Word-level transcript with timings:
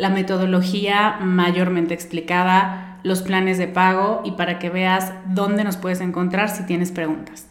la 0.00 0.08
metodología 0.08 1.18
mayormente 1.20 1.92
explicada, 1.92 2.98
los 3.02 3.20
planes 3.20 3.58
de 3.58 3.68
pago 3.68 4.22
y 4.24 4.32
para 4.32 4.58
que 4.58 4.70
veas 4.70 5.12
dónde 5.26 5.62
nos 5.62 5.76
puedes 5.76 6.00
encontrar 6.00 6.48
si 6.48 6.64
tienes 6.64 6.90
preguntas. 6.90 7.46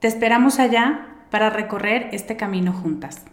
Te 0.00 0.08
esperamos 0.08 0.58
allá 0.58 1.26
para 1.30 1.50
recorrer 1.50 2.08
este 2.12 2.36
camino 2.36 2.72
juntas. 2.72 3.26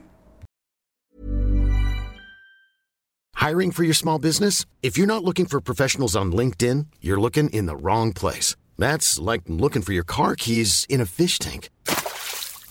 Hiring 3.35 3.71
for 3.71 3.83
your 3.83 3.95
small 3.95 4.19
business? 4.19 4.65
If 4.81 4.97
you're 4.97 5.07
not 5.07 5.23
looking 5.23 5.45
for 5.45 5.61
professionals 5.61 6.15
on 6.15 6.31
LinkedIn, 6.33 6.87
you're 7.01 7.19
looking 7.19 7.49
in 7.49 7.65
the 7.65 7.75
wrong 7.75 8.11
place. 8.13 8.57
That's 8.77 9.19
like 9.19 9.43
looking 9.47 9.81
for 9.81 9.93
your 9.93 10.05
car 10.05 10.35
keys 10.35 10.85
in 10.89 10.99
a 10.99 11.05
fish 11.05 11.39
tank. 11.39 11.69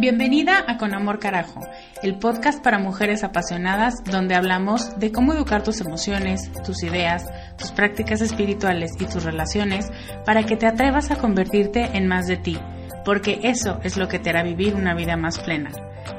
Bienvenida 0.00 0.64
a 0.64 0.78
Con 0.78 0.94
Amor 0.94 1.18
Carajo, 1.18 1.60
el 2.04 2.20
podcast 2.20 2.62
para 2.62 2.78
mujeres 2.78 3.24
apasionadas 3.24 4.04
donde 4.04 4.36
hablamos 4.36 4.96
de 5.00 5.10
cómo 5.10 5.32
educar 5.32 5.64
tus 5.64 5.80
emociones, 5.80 6.52
tus 6.64 6.84
ideas, 6.84 7.26
tus 7.56 7.72
prácticas 7.72 8.20
espirituales 8.20 8.92
y 9.00 9.06
tus 9.06 9.24
relaciones 9.24 9.90
para 10.24 10.46
que 10.46 10.56
te 10.56 10.68
atrevas 10.68 11.10
a 11.10 11.16
convertirte 11.16 11.96
en 11.96 12.06
más 12.06 12.28
de 12.28 12.36
ti, 12.36 12.56
porque 13.04 13.40
eso 13.42 13.80
es 13.82 13.96
lo 13.96 14.06
que 14.06 14.20
te 14.20 14.30
hará 14.30 14.44
vivir 14.44 14.76
una 14.76 14.94
vida 14.94 15.16
más 15.16 15.40
plena. 15.40 15.72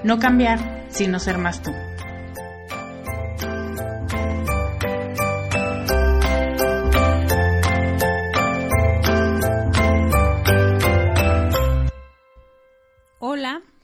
No 0.03 0.19
cambiar, 0.19 0.59
sino 0.89 1.17
ser 1.17 1.37
más 1.37 1.61
tú. 1.61 1.71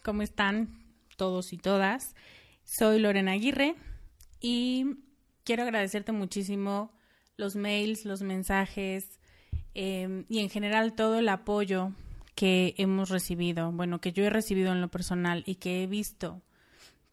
¿Cómo 0.06 0.22
están 0.22 0.70
todos 1.18 1.52
y 1.52 1.58
todas? 1.58 2.14
Soy 2.64 3.00
Lorena 3.00 3.32
Aguirre 3.32 3.74
y 4.40 5.00
quiero 5.44 5.64
agradecerte 5.64 6.12
muchísimo 6.12 6.92
los 7.38 7.56
mails, 7.56 8.06
los 8.06 8.22
mensajes 8.22 9.20
em, 9.74 10.26
y 10.30 10.42
en 10.42 10.52
general 10.52 10.94
todo 10.94 11.18
el 11.18 11.28
apoyo 11.28 11.92
que 12.36 12.76
hemos 12.78 13.10
recibido, 13.10 13.72
bueno, 13.72 14.00
que 14.00 14.14
yo 14.14 14.24
he 14.24 14.30
recibido 14.30 14.72
en 14.74 14.80
lo 14.80 14.90
personal 14.90 15.42
y 15.48 15.56
que 15.56 15.82
he 15.82 15.88
visto 15.88 16.44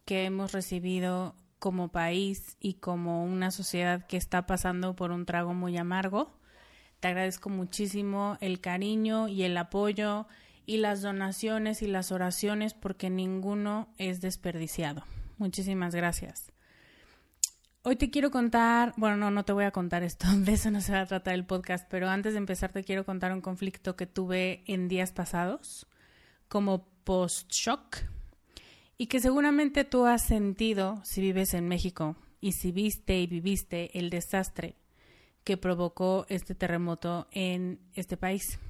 que 0.05 0.27
hemos 0.27 0.53
recibido 0.53 1.35
como 1.59 1.93
país 1.93 2.59
y 2.61 2.75
como 2.75 3.25
una 3.25 3.53
sociedad 3.53 4.07
que 4.07 4.19
está 4.19 4.45
pasando 4.45 4.95
por 4.95 5.13
un 5.13 5.25
trago 5.25 5.55
muy 5.55 5.79
amargo. 5.79 6.39
Te 7.01 7.09
agradezco 7.09 7.49
muchísimo 7.49 8.37
el 8.43 8.61
cariño 8.61 9.29
y 9.29 9.45
el 9.45 9.57
apoyo 9.57 10.27
y 10.67 10.79
las 10.79 11.03
donaciones 11.03 11.83
y 11.83 11.87
las 11.87 12.13
oraciones 12.13 12.75
porque 12.75 13.11
ninguno 13.11 13.89
es 13.99 14.21
desperdiciado. 14.21 15.05
Muchísimas 15.39 15.95
gracias. 15.95 16.53
Hoy 17.85 17.97
te 17.97 18.11
quiero 18.11 18.31
contar, 18.31 18.95
bueno, 18.97 19.17
no, 19.17 19.33
no 19.33 19.45
te 19.45 19.53
voy 19.53 19.65
a 19.65 19.73
contar 19.73 20.05
esto, 20.05 20.29
de 20.37 20.53
eso 20.53 20.71
no 20.71 20.81
se 20.81 20.93
va 20.93 21.01
a 21.01 21.07
tratar 21.07 21.35
el 21.35 21.45
podcast, 21.45 21.89
pero 21.91 22.09
antes 22.09 22.35
de 22.35 22.39
empezar 22.39 22.73
te 22.73 22.85
quiero 22.85 23.05
contar 23.05 23.33
un 23.33 23.41
conflicto 23.41 23.97
que 23.97 24.07
tuve 24.07 24.63
en 24.67 24.87
días 24.87 25.11
pasados 25.13 25.87
como 26.49 26.87
post-shock 27.03 27.97
y 28.99 29.07
que 29.07 29.19
seguramente 29.19 29.85
tú 29.85 30.07
has 30.07 30.23
sentido 30.23 31.01
si 31.05 31.21
vives 31.21 31.55
en 31.55 31.67
México 31.67 32.17
y 32.41 32.53
si 32.53 32.71
viste 32.71 33.19
y 33.19 33.27
viviste 33.27 33.99
el 33.99 34.11
desastre 34.11 34.77
que 35.43 35.57
provocó 35.57 36.25
este 36.29 36.55
terremoto 36.55 37.27
en 37.33 37.81
este 37.95 38.17
país. 38.17 38.61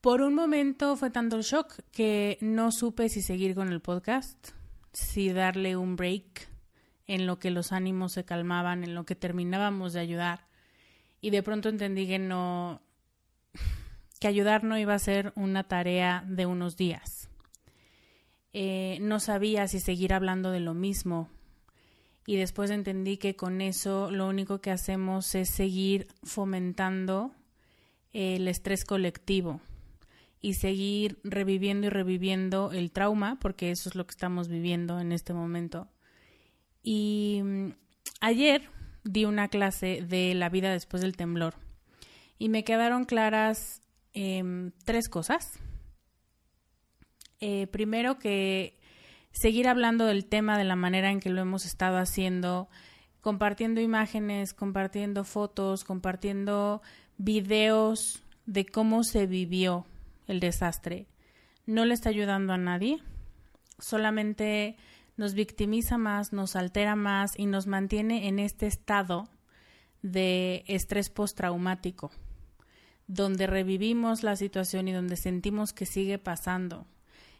Por 0.00 0.22
un 0.22 0.32
momento 0.32 0.94
fue 0.94 1.10
tanto 1.10 1.34
el 1.34 1.42
shock 1.42 1.74
que 1.90 2.38
no 2.40 2.70
supe 2.70 3.08
si 3.08 3.20
seguir 3.20 3.56
con 3.56 3.72
el 3.72 3.80
podcast, 3.80 4.50
si 4.92 5.32
darle 5.32 5.76
un 5.76 5.96
break 5.96 6.48
en 7.08 7.26
lo 7.26 7.40
que 7.40 7.50
los 7.50 7.72
ánimos 7.72 8.12
se 8.12 8.24
calmaban, 8.24 8.84
en 8.84 8.94
lo 8.94 9.04
que 9.04 9.16
terminábamos 9.16 9.92
de 9.94 10.00
ayudar. 10.00 10.46
Y 11.20 11.30
de 11.30 11.42
pronto 11.42 11.68
entendí 11.68 12.06
que 12.06 12.20
no, 12.20 12.80
que 14.20 14.28
ayudar 14.28 14.62
no 14.62 14.78
iba 14.78 14.94
a 14.94 15.00
ser 15.00 15.32
una 15.34 15.64
tarea 15.64 16.24
de 16.28 16.46
unos 16.46 16.76
días. 16.76 17.28
Eh, 18.52 18.98
no 19.00 19.18
sabía 19.18 19.66
si 19.66 19.80
seguir 19.80 20.14
hablando 20.14 20.52
de 20.52 20.60
lo 20.60 20.74
mismo. 20.74 21.28
Y 22.24 22.36
después 22.36 22.70
entendí 22.70 23.16
que 23.16 23.34
con 23.34 23.60
eso 23.60 24.12
lo 24.12 24.28
único 24.28 24.60
que 24.60 24.70
hacemos 24.70 25.34
es 25.34 25.50
seguir 25.50 26.06
fomentando 26.22 27.32
el 28.12 28.46
estrés 28.46 28.84
colectivo 28.84 29.60
y 30.40 30.54
seguir 30.54 31.18
reviviendo 31.24 31.86
y 31.86 31.90
reviviendo 31.90 32.70
el 32.72 32.92
trauma, 32.92 33.38
porque 33.40 33.70
eso 33.70 33.88
es 33.88 33.94
lo 33.94 34.06
que 34.06 34.12
estamos 34.12 34.48
viviendo 34.48 35.00
en 35.00 35.12
este 35.12 35.32
momento. 35.34 35.88
Y 36.82 37.40
mm, 37.42 37.68
ayer 38.20 38.68
di 39.04 39.24
una 39.24 39.48
clase 39.48 40.04
de 40.06 40.34
la 40.34 40.48
vida 40.48 40.70
después 40.70 41.02
del 41.02 41.16
temblor 41.16 41.54
y 42.38 42.48
me 42.48 42.64
quedaron 42.64 43.04
claras 43.04 43.80
em, 44.12 44.72
tres 44.84 45.08
cosas. 45.08 45.58
Eh, 47.40 47.66
primero 47.68 48.18
que 48.18 48.78
seguir 49.32 49.68
hablando 49.68 50.06
del 50.06 50.24
tema 50.24 50.58
de 50.58 50.64
la 50.64 50.76
manera 50.76 51.10
en 51.10 51.20
que 51.20 51.30
lo 51.30 51.40
hemos 51.40 51.64
estado 51.64 51.98
haciendo, 51.98 52.68
compartiendo 53.20 53.80
imágenes, 53.80 54.54
compartiendo 54.54 55.24
fotos, 55.24 55.84
compartiendo 55.84 56.82
videos 57.16 58.22
de 58.46 58.66
cómo 58.66 59.04
se 59.04 59.26
vivió 59.26 59.84
el 60.28 60.40
desastre. 60.40 61.08
No 61.66 61.84
le 61.84 61.94
está 61.94 62.10
ayudando 62.10 62.52
a 62.52 62.58
nadie, 62.58 63.02
solamente 63.78 64.76
nos 65.16 65.34
victimiza 65.34 65.98
más, 65.98 66.32
nos 66.32 66.54
altera 66.54 66.94
más 66.94 67.36
y 67.36 67.46
nos 67.46 67.66
mantiene 67.66 68.28
en 68.28 68.38
este 68.38 68.66
estado 68.66 69.28
de 70.02 70.64
estrés 70.68 71.10
postraumático, 71.10 72.12
donde 73.08 73.46
revivimos 73.46 74.22
la 74.22 74.36
situación 74.36 74.86
y 74.86 74.92
donde 74.92 75.16
sentimos 75.16 75.72
que 75.72 75.86
sigue 75.86 76.18
pasando. 76.18 76.86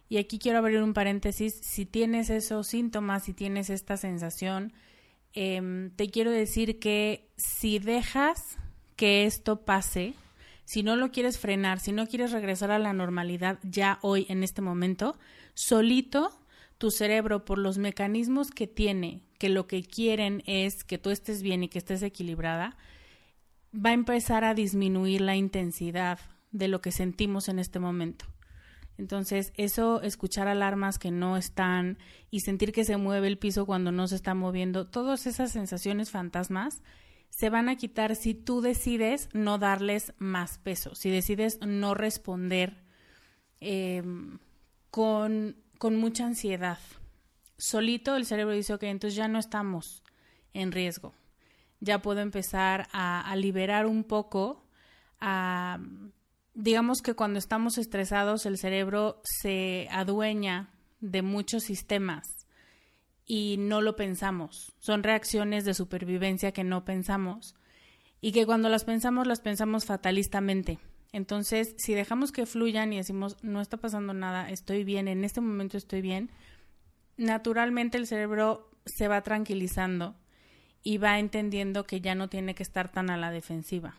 Y 0.08 0.16
aquí 0.16 0.38
quiero 0.38 0.58
abrir 0.58 0.82
un 0.82 0.94
paréntesis, 0.94 1.54
si 1.62 1.86
tienes 1.86 2.30
esos 2.30 2.66
síntomas, 2.66 3.24
si 3.24 3.34
tienes 3.34 3.70
esta 3.70 3.96
sensación, 3.96 4.72
em, 5.34 5.90
te 5.90 6.08
quiero 6.08 6.30
decir 6.30 6.78
que 6.78 7.30
si 7.36 7.78
dejas 7.78 8.56
que 8.96 9.26
esto 9.26 9.64
pase, 9.64 10.14
si 10.68 10.82
no 10.82 10.96
lo 10.96 11.10
quieres 11.10 11.38
frenar, 11.38 11.80
si 11.80 11.92
no 11.92 12.06
quieres 12.06 12.30
regresar 12.30 12.70
a 12.70 12.78
la 12.78 12.92
normalidad 12.92 13.58
ya 13.62 13.98
hoy, 14.02 14.26
en 14.28 14.42
este 14.42 14.60
momento, 14.60 15.16
solito 15.54 16.38
tu 16.76 16.90
cerebro, 16.90 17.46
por 17.46 17.56
los 17.56 17.78
mecanismos 17.78 18.50
que 18.50 18.66
tiene, 18.66 19.22
que 19.38 19.48
lo 19.48 19.66
que 19.66 19.82
quieren 19.82 20.42
es 20.44 20.84
que 20.84 20.98
tú 20.98 21.08
estés 21.08 21.40
bien 21.40 21.62
y 21.62 21.68
que 21.68 21.78
estés 21.78 22.02
equilibrada, 22.02 22.76
va 23.74 23.90
a 23.90 23.94
empezar 23.94 24.44
a 24.44 24.52
disminuir 24.52 25.22
la 25.22 25.36
intensidad 25.36 26.18
de 26.50 26.68
lo 26.68 26.82
que 26.82 26.92
sentimos 26.92 27.48
en 27.48 27.60
este 27.60 27.78
momento. 27.78 28.26
Entonces, 28.98 29.54
eso, 29.56 30.02
escuchar 30.02 30.48
alarmas 30.48 30.98
que 30.98 31.10
no 31.10 31.38
están 31.38 31.96
y 32.30 32.40
sentir 32.40 32.72
que 32.72 32.84
se 32.84 32.98
mueve 32.98 33.28
el 33.28 33.38
piso 33.38 33.64
cuando 33.64 33.90
no 33.90 34.06
se 34.06 34.16
está 34.16 34.34
moviendo, 34.34 34.86
todas 34.86 35.26
esas 35.26 35.50
sensaciones 35.50 36.10
fantasmas 36.10 36.82
se 37.30 37.50
van 37.50 37.68
a 37.68 37.76
quitar 37.76 38.16
si 38.16 38.34
tú 38.34 38.60
decides 38.60 39.28
no 39.32 39.58
darles 39.58 40.12
más 40.18 40.58
peso, 40.58 40.94
si 40.94 41.10
decides 41.10 41.60
no 41.66 41.94
responder 41.94 42.82
eh, 43.60 44.02
con, 44.90 45.56
con 45.78 45.96
mucha 45.96 46.26
ansiedad. 46.26 46.78
Solito 47.56 48.16
el 48.16 48.24
cerebro 48.26 48.54
dice, 48.54 48.74
ok, 48.74 48.84
entonces 48.84 49.16
ya 49.16 49.28
no 49.28 49.38
estamos 49.38 50.02
en 50.52 50.72
riesgo. 50.72 51.14
Ya 51.80 52.02
puedo 52.02 52.20
empezar 52.20 52.88
a, 52.92 53.20
a 53.20 53.36
liberar 53.36 53.86
un 53.86 54.04
poco, 54.04 54.64
a, 55.20 55.78
digamos 56.54 57.02
que 57.02 57.14
cuando 57.14 57.38
estamos 57.38 57.78
estresados 57.78 58.46
el 58.46 58.58
cerebro 58.58 59.20
se 59.22 59.88
adueña 59.90 60.70
de 61.00 61.22
muchos 61.22 61.62
sistemas 61.62 62.37
y 63.28 63.56
no 63.58 63.82
lo 63.82 63.94
pensamos. 63.94 64.72
Son 64.80 65.04
reacciones 65.04 65.64
de 65.66 65.74
supervivencia 65.74 66.50
que 66.50 66.64
no 66.64 66.84
pensamos 66.84 67.54
y 68.20 68.32
que 68.32 68.46
cuando 68.46 68.70
las 68.70 68.84
pensamos 68.84 69.28
las 69.28 69.40
pensamos 69.40 69.84
fatalistamente. 69.84 70.80
Entonces, 71.12 71.74
si 71.78 71.94
dejamos 71.94 72.32
que 72.32 72.46
fluyan 72.46 72.92
y 72.92 72.96
decimos, 72.96 73.36
no 73.42 73.60
está 73.60 73.76
pasando 73.76 74.14
nada, 74.14 74.50
estoy 74.50 74.82
bien, 74.82 75.08
en 75.08 75.24
este 75.24 75.40
momento 75.40 75.76
estoy 75.76 76.00
bien, 76.00 76.30
naturalmente 77.16 77.98
el 77.98 78.06
cerebro 78.06 78.70
se 78.86 79.08
va 79.08 79.22
tranquilizando 79.22 80.16
y 80.82 80.98
va 80.98 81.18
entendiendo 81.18 81.84
que 81.84 82.00
ya 82.00 82.14
no 82.14 82.28
tiene 82.28 82.54
que 82.54 82.62
estar 82.62 82.90
tan 82.90 83.10
a 83.10 83.16
la 83.16 83.30
defensiva, 83.30 83.94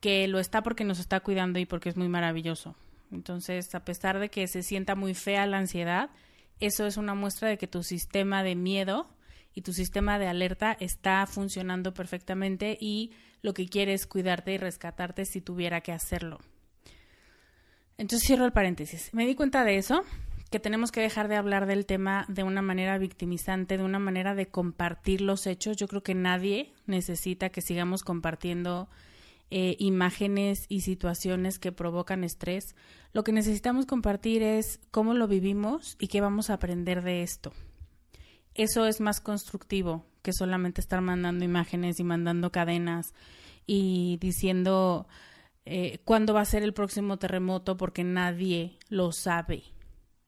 que 0.00 0.26
lo 0.28 0.38
está 0.38 0.62
porque 0.62 0.84
nos 0.84 1.00
está 1.00 1.20
cuidando 1.20 1.58
y 1.58 1.66
porque 1.66 1.88
es 1.88 1.96
muy 1.96 2.08
maravilloso. 2.08 2.76
Entonces, 3.10 3.74
a 3.74 3.84
pesar 3.84 4.18
de 4.18 4.28
que 4.28 4.46
se 4.46 4.62
sienta 4.62 4.94
muy 4.94 5.14
fea 5.14 5.46
la 5.46 5.58
ansiedad, 5.58 6.10
eso 6.62 6.86
es 6.86 6.96
una 6.96 7.14
muestra 7.14 7.48
de 7.48 7.58
que 7.58 7.66
tu 7.66 7.82
sistema 7.82 8.42
de 8.42 8.54
miedo 8.54 9.08
y 9.54 9.62
tu 9.62 9.72
sistema 9.72 10.18
de 10.18 10.28
alerta 10.28 10.76
está 10.78 11.26
funcionando 11.26 11.92
perfectamente 11.92 12.78
y 12.80 13.12
lo 13.42 13.52
que 13.52 13.68
quiere 13.68 13.92
es 13.92 14.06
cuidarte 14.06 14.52
y 14.52 14.58
rescatarte 14.58 15.24
si 15.24 15.40
tuviera 15.40 15.80
que 15.80 15.92
hacerlo. 15.92 16.38
Entonces 17.98 18.26
cierro 18.26 18.44
el 18.46 18.52
paréntesis. 18.52 19.12
Me 19.12 19.26
di 19.26 19.34
cuenta 19.34 19.64
de 19.64 19.76
eso, 19.76 20.04
que 20.50 20.60
tenemos 20.60 20.92
que 20.92 21.00
dejar 21.00 21.28
de 21.28 21.36
hablar 21.36 21.66
del 21.66 21.86
tema 21.86 22.24
de 22.28 22.42
una 22.42 22.62
manera 22.62 22.98
victimizante, 22.98 23.76
de 23.76 23.84
una 23.84 23.98
manera 23.98 24.34
de 24.34 24.46
compartir 24.46 25.20
los 25.20 25.46
hechos. 25.46 25.76
Yo 25.76 25.88
creo 25.88 26.02
que 26.02 26.14
nadie 26.14 26.72
necesita 26.86 27.48
que 27.50 27.60
sigamos 27.60 28.02
compartiendo 28.02 28.88
eh, 29.54 29.76
imágenes 29.78 30.64
y 30.70 30.80
situaciones 30.80 31.58
que 31.58 31.72
provocan 31.72 32.24
estrés. 32.24 32.74
Lo 33.12 33.22
que 33.22 33.32
necesitamos 33.32 33.84
compartir 33.84 34.42
es 34.42 34.80
cómo 34.90 35.12
lo 35.12 35.28
vivimos 35.28 35.94
y 36.00 36.08
qué 36.08 36.22
vamos 36.22 36.48
a 36.48 36.54
aprender 36.54 37.02
de 37.02 37.22
esto. 37.22 37.52
Eso 38.54 38.86
es 38.86 39.02
más 39.02 39.20
constructivo 39.20 40.06
que 40.22 40.32
solamente 40.32 40.80
estar 40.80 41.02
mandando 41.02 41.44
imágenes 41.44 42.00
y 42.00 42.04
mandando 42.04 42.50
cadenas 42.50 43.12
y 43.66 44.16
diciendo 44.22 45.06
eh, 45.66 45.98
cuándo 46.06 46.32
va 46.32 46.40
a 46.40 46.46
ser 46.46 46.62
el 46.62 46.72
próximo 46.72 47.18
terremoto 47.18 47.76
porque 47.76 48.04
nadie 48.04 48.78
lo 48.88 49.12
sabe. 49.12 49.64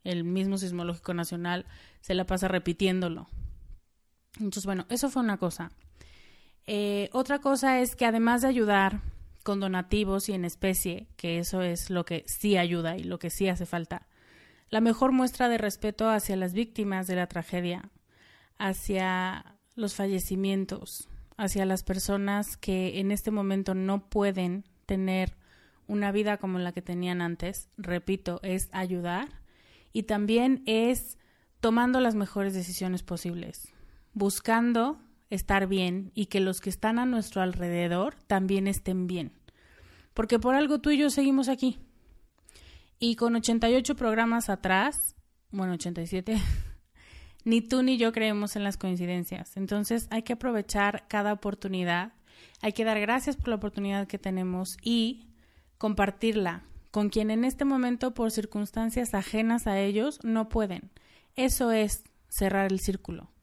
El 0.03 0.25
mismo 0.25 0.59
sismológico 0.59 1.15
nacional 1.15 1.65
se 2.03 2.12
la 2.12 2.27
pasa 2.27 2.47
repitiéndolo. 2.47 3.31
Entonces, 4.35 4.67
bueno, 4.67 4.85
eso 4.91 5.09
fue 5.09 5.23
una 5.23 5.38
cosa. 5.38 5.70
Eh, 6.67 7.09
otra 7.15 7.38
cosa 7.38 7.81
es 7.81 7.97
que 7.97 8.05
además 8.05 8.43
de 8.43 8.49
ayudar 8.49 9.13
con 9.44 9.61
donativos 9.61 10.29
y 10.29 10.32
en 10.32 10.44
especie, 10.44 11.06
que 11.17 11.38
eso 11.38 11.62
es 11.62 11.91
lo 11.91 12.05
que 12.05 12.25
sí 12.26 12.56
ayuda 12.56 12.96
y 12.96 13.05
lo 13.05 13.20
que 13.20 13.31
sí 13.31 13.49
hace 13.49 13.67
falta, 13.67 14.08
la 14.70 14.81
mejor 14.81 15.12
muestra 15.12 15.49
de 15.49 15.58
respeto 15.58 16.08
hacia 16.08 16.35
las 16.35 16.55
víctimas 16.55 17.06
de 17.06 17.14
la 17.14 17.29
tragedia, 17.29 17.91
hacia 18.58 19.56
los 19.76 19.94
fallecimientos, 19.94 21.08
hacia 21.37 21.67
las 21.67 21.85
personas 21.85 22.56
que 22.56 22.99
en 22.99 23.12
este 23.12 23.31
momento 23.31 23.75
no 23.75 24.08
pueden 24.08 24.64
tener 24.87 25.37
una 25.87 26.11
vida 26.11 26.38
como 26.38 26.58
la 26.58 26.73
que 26.73 26.82
tenían 26.82 27.20
antes, 27.20 27.69
repito, 27.76 28.41
es 28.43 28.69
ayudar 28.73 29.29
y 29.93 30.05
también 30.05 30.62
es 30.67 31.19
tomando 31.61 32.00
las 32.00 32.14
mejores 32.14 32.55
decisiones 32.55 33.02
posibles, 33.02 33.69
buscando 34.14 34.99
estar 35.31 35.67
bien 35.67 36.12
y 36.15 36.26
que 36.26 36.41
los 36.41 36.61
que 36.61 36.71
están 36.71 36.99
a 36.99 37.06
nuestro 37.06 37.43
alrededor 37.43 38.15
también 38.26 38.67
estén 38.67 39.06
bien. 39.06 39.32
Porque 40.12 40.38
por 40.38 40.55
algo 40.55 40.81
tú 40.81 40.91
y 40.91 40.99
yo 40.99 41.11
seguimos 41.11 41.49
aquí. 41.49 41.79
Y 42.99 43.17
con 43.17 43.35
88 43.35 43.97
programas 43.97 44.49
atrás, 44.49 45.17
bueno, 45.50 45.75
87, 45.75 46.41
ni 47.44 47.61
tú 47.61 47.82
ni 47.82 47.99
yo 47.99 48.12
creemos 48.12 48.56
en 48.56 48.65
las 48.65 48.76
coincidencias. 48.76 49.56
Entonces 49.56 50.06
hay 50.11 50.23
que 50.23 50.35
aprovechar 50.35 51.06
cada 51.09 51.32
oportunidad, 51.32 52.12
hay 52.62 52.73
que 52.73 52.85
dar 52.85 53.00
gracias 53.00 53.37
por 53.37 53.49
la 53.49 53.56
oportunidad 53.56 54.06
que 54.06 54.19
tenemos 54.19 54.77
y 54.82 55.27
compartirla 55.79 56.62
con 56.91 57.09
quien 57.09 57.32
en 57.32 57.44
este 57.44 57.65
momento 57.65 58.15
por 58.15 58.31
circunstancias 58.31 59.15
ajenas 59.15 59.67
a 59.67 59.81
ellos 59.81 60.20
no 60.23 60.49
pueden. 60.49 60.91
Eso 61.35 61.73
es 61.73 62.05
cerrar 62.29 62.70
el 62.70 62.79
círculo 62.79 63.33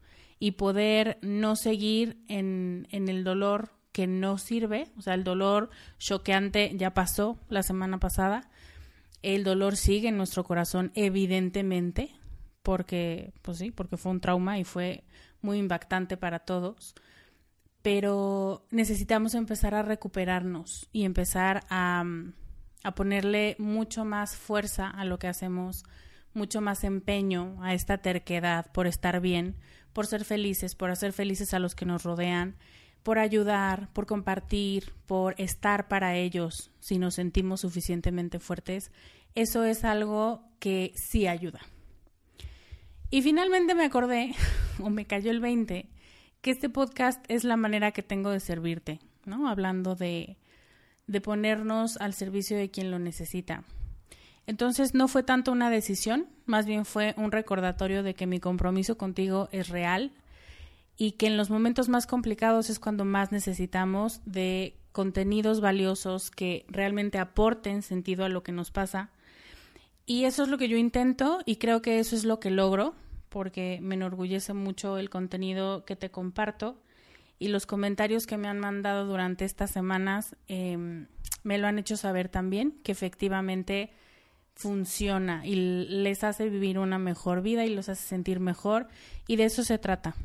y 0.41 0.53
poder 0.53 1.19
no 1.21 1.55
seguir 1.55 2.17
en, 2.27 2.87
en 2.89 3.09
el 3.09 3.23
dolor 3.23 3.73
que 3.91 4.07
no 4.07 4.39
sirve, 4.39 4.87
o 4.97 5.01
sea, 5.03 5.13
el 5.13 5.23
dolor 5.23 5.69
choqueante 5.99 6.75
ya 6.75 6.95
pasó 6.95 7.39
la 7.47 7.61
semana 7.61 7.99
pasada, 7.99 8.49
el 9.21 9.43
dolor 9.43 9.77
sigue 9.77 10.07
en 10.07 10.17
nuestro 10.17 10.43
corazón 10.43 10.91
evidentemente, 10.95 12.15
porque, 12.63 13.35
pues 13.43 13.59
sí, 13.59 13.69
porque 13.69 13.97
fue 13.97 14.13
un 14.13 14.19
trauma 14.19 14.57
y 14.57 14.63
fue 14.63 15.03
muy 15.43 15.59
impactante 15.59 16.17
para 16.17 16.39
todos, 16.39 16.95
pero 17.83 18.65
necesitamos 18.71 19.35
empezar 19.35 19.75
a 19.75 19.83
recuperarnos 19.83 20.89
y 20.91 21.05
empezar 21.05 21.65
a, 21.69 22.03
a 22.83 22.95
ponerle 22.95 23.55
mucho 23.59 24.05
más 24.05 24.35
fuerza 24.35 24.89
a 24.89 25.05
lo 25.05 25.19
que 25.19 25.27
hacemos 25.27 25.83
mucho 26.33 26.61
más 26.61 26.83
empeño 26.83 27.57
a 27.61 27.75
esta 27.75 27.99
terquedad 27.99 28.71
por 28.71 28.87
estar 28.87 29.21
bien, 29.21 29.57
por 29.93 30.07
ser 30.07 30.25
felices, 30.25 30.75
por 30.75 30.91
hacer 30.91 31.13
felices 31.13 31.53
a 31.53 31.59
los 31.59 31.75
que 31.75 31.85
nos 31.85 32.03
rodean, 32.03 32.55
por 33.03 33.19
ayudar, 33.19 33.91
por 33.93 34.05
compartir, 34.05 34.93
por 35.07 35.35
estar 35.39 35.87
para 35.87 36.15
ellos 36.15 36.71
si 36.79 36.99
nos 36.99 37.15
sentimos 37.15 37.61
suficientemente 37.61 38.39
fuertes, 38.39 38.91
eso 39.35 39.63
es 39.63 39.83
algo 39.83 40.43
que 40.59 40.93
sí 40.95 41.27
ayuda. 41.27 41.61
Y 43.09 43.21
finalmente 43.21 43.75
me 43.75 43.85
acordé, 43.85 44.33
o 44.79 44.89
me 44.89 45.05
cayó 45.05 45.31
el 45.31 45.39
20, 45.39 45.89
que 46.41 46.51
este 46.51 46.69
podcast 46.69 47.23
es 47.27 47.43
la 47.43 47.57
manera 47.57 47.91
que 47.91 48.03
tengo 48.03 48.29
de 48.29 48.39
servirte, 48.39 48.99
¿no? 49.25 49.49
Hablando 49.49 49.95
de, 49.95 50.37
de 51.07 51.21
ponernos 51.21 51.97
al 51.97 52.13
servicio 52.13 52.57
de 52.57 52.71
quien 52.71 52.91
lo 52.91 52.99
necesita. 52.99 53.63
Entonces 54.47 54.93
no 54.93 55.07
fue 55.07 55.23
tanto 55.23 55.51
una 55.51 55.69
decisión, 55.69 56.27
más 56.45 56.65
bien 56.65 56.85
fue 56.85 57.13
un 57.17 57.31
recordatorio 57.31 58.03
de 58.03 58.13
que 58.13 58.27
mi 58.27 58.39
compromiso 58.39 58.97
contigo 58.97 59.49
es 59.51 59.69
real 59.69 60.11
y 60.97 61.13
que 61.13 61.27
en 61.27 61.37
los 61.37 61.49
momentos 61.49 61.89
más 61.89 62.07
complicados 62.07 62.69
es 62.69 62.79
cuando 62.79 63.05
más 63.05 63.31
necesitamos 63.31 64.21
de 64.25 64.75
contenidos 64.91 65.61
valiosos 65.61 66.31
que 66.31 66.65
realmente 66.67 67.17
aporten 67.17 67.81
sentido 67.81 68.25
a 68.25 68.29
lo 68.29 68.43
que 68.43 68.51
nos 68.51 68.71
pasa. 68.71 69.09
Y 70.05 70.25
eso 70.25 70.43
es 70.43 70.49
lo 70.49 70.57
que 70.57 70.67
yo 70.67 70.77
intento 70.77 71.39
y 71.45 71.55
creo 71.55 71.81
que 71.81 71.99
eso 71.99 72.15
es 72.15 72.25
lo 72.25 72.39
que 72.39 72.51
logro 72.51 72.93
porque 73.29 73.79
me 73.81 73.95
enorgullece 73.95 74.53
mucho 74.53 74.97
el 74.97 75.09
contenido 75.09 75.85
que 75.85 75.95
te 75.95 76.11
comparto 76.11 76.77
y 77.39 77.47
los 77.47 77.65
comentarios 77.65 78.27
que 78.27 78.37
me 78.37 78.47
han 78.47 78.59
mandado 78.59 79.05
durante 79.05 79.45
estas 79.45 79.71
semanas 79.71 80.35
eh, 80.47 81.07
me 81.43 81.57
lo 81.57 81.67
han 81.67 81.79
hecho 81.79 81.97
saber 81.97 82.29
también, 82.29 82.79
que 82.83 82.91
efectivamente 82.91 83.91
funciona 84.55 85.45
y 85.45 85.55
les 85.55 86.23
hace 86.23 86.49
vivir 86.49 86.77
una 86.79 86.97
mejor 86.97 87.41
vida 87.41 87.65
y 87.65 87.73
los 87.73 87.89
hace 87.89 88.07
sentir 88.07 88.39
mejor. 88.39 88.87
Y 89.27 89.35
de 89.35 89.45
eso 89.45 89.63
se 89.63 89.77
trata, 89.77 90.15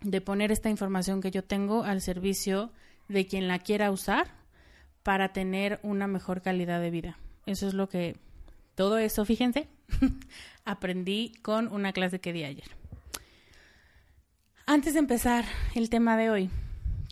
de 0.00 0.20
poner 0.20 0.52
esta 0.52 0.70
información 0.70 1.20
que 1.20 1.30
yo 1.30 1.44
tengo 1.44 1.84
al 1.84 2.00
servicio 2.00 2.70
de 3.08 3.26
quien 3.26 3.48
la 3.48 3.58
quiera 3.58 3.90
usar 3.90 4.28
para 5.02 5.32
tener 5.32 5.80
una 5.82 6.06
mejor 6.06 6.42
calidad 6.42 6.80
de 6.80 6.90
vida. 6.90 7.18
Eso 7.46 7.68
es 7.68 7.74
lo 7.74 7.88
que, 7.88 8.16
todo 8.74 8.98
eso, 8.98 9.24
fíjense, 9.24 9.68
aprendí 10.64 11.32
con 11.42 11.68
una 11.68 11.92
clase 11.92 12.20
que 12.20 12.32
di 12.32 12.44
ayer. 12.44 12.70
Antes 14.66 14.94
de 14.94 15.00
empezar 15.00 15.44
el 15.74 15.90
tema 15.90 16.16
de 16.16 16.30
hoy, 16.30 16.50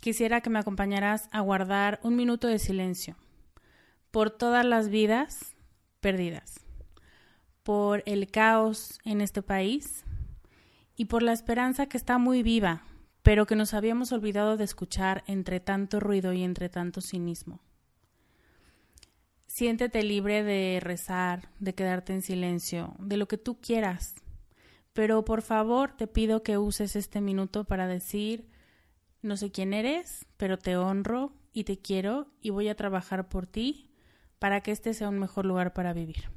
quisiera 0.00 0.40
que 0.40 0.48
me 0.48 0.58
acompañaras 0.58 1.28
a 1.32 1.40
guardar 1.40 2.00
un 2.02 2.16
minuto 2.16 2.48
de 2.48 2.58
silencio 2.58 3.16
por 4.10 4.30
todas 4.30 4.64
las 4.64 4.88
vidas 4.88 5.51
perdidas, 6.02 6.60
por 7.62 8.02
el 8.04 8.30
caos 8.30 9.00
en 9.06 9.22
este 9.22 9.40
país 9.40 10.04
y 10.94 11.06
por 11.06 11.22
la 11.22 11.32
esperanza 11.32 11.86
que 11.86 11.96
está 11.96 12.18
muy 12.18 12.42
viva, 12.42 12.82
pero 13.22 13.46
que 13.46 13.56
nos 13.56 13.72
habíamos 13.72 14.12
olvidado 14.12 14.58
de 14.58 14.64
escuchar 14.64 15.24
entre 15.26 15.60
tanto 15.60 15.98
ruido 15.98 16.34
y 16.34 16.42
entre 16.42 16.68
tanto 16.68 17.00
cinismo. 17.00 17.60
Siéntete 19.46 20.02
libre 20.02 20.42
de 20.42 20.78
rezar, 20.82 21.48
de 21.58 21.74
quedarte 21.74 22.12
en 22.12 22.20
silencio, 22.20 22.94
de 22.98 23.16
lo 23.16 23.26
que 23.26 23.38
tú 23.38 23.58
quieras 23.58 24.16
pero 24.92 25.24
por 25.24 25.42
favor 25.42 25.92
te 25.92 26.06
pido 26.06 26.42
que 26.42 26.58
uses 26.58 26.96
este 26.96 27.20
minuto 27.20 27.64
para 27.64 27.86
decir, 27.86 28.48
no 29.22 29.36
sé 29.36 29.50
quién 29.50 29.72
eres, 29.72 30.26
pero 30.36 30.58
te 30.58 30.76
honro 30.76 31.32
y 31.52 31.64
te 31.64 31.78
quiero 31.78 32.28
y 32.40 32.50
voy 32.50 32.68
a 32.68 32.76
trabajar 32.76 33.28
por 33.28 33.46
ti 33.46 33.90
para 34.42 34.60
que 34.60 34.72
este 34.72 34.92
sea 34.92 35.08
un 35.08 35.20
mejor 35.20 35.46
lugar 35.46 35.72
para 35.72 35.92
vivir. 35.92 36.28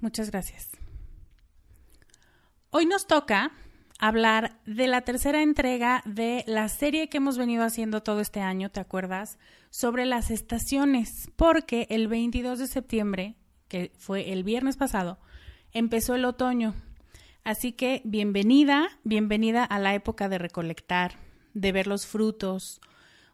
Muchas 0.00 0.30
gracias. 0.30 0.70
Hoy 2.70 2.86
nos 2.86 3.06
toca 3.06 3.50
hablar 3.98 4.60
de 4.64 4.86
la 4.86 5.00
tercera 5.00 5.42
entrega 5.42 6.02
de 6.04 6.44
la 6.46 6.68
serie 6.68 7.08
que 7.08 7.16
hemos 7.16 7.36
venido 7.36 7.64
haciendo 7.64 8.02
todo 8.02 8.20
este 8.20 8.40
año, 8.40 8.70
¿te 8.70 8.80
acuerdas? 8.80 9.38
Sobre 9.70 10.06
las 10.06 10.30
estaciones, 10.30 11.30
porque 11.36 11.86
el 11.90 12.08
22 12.08 12.58
de 12.60 12.66
septiembre, 12.68 13.34
que 13.66 13.92
fue 13.98 14.32
el 14.32 14.44
viernes 14.44 14.76
pasado, 14.76 15.18
empezó 15.72 16.14
el 16.14 16.24
otoño. 16.24 16.74
Así 17.42 17.72
que 17.72 18.02
bienvenida, 18.04 18.88
bienvenida 19.04 19.64
a 19.64 19.78
la 19.78 19.94
época 19.94 20.28
de 20.28 20.38
recolectar, 20.38 21.16
de 21.54 21.72
ver 21.72 21.86
los 21.86 22.06
frutos, 22.06 22.80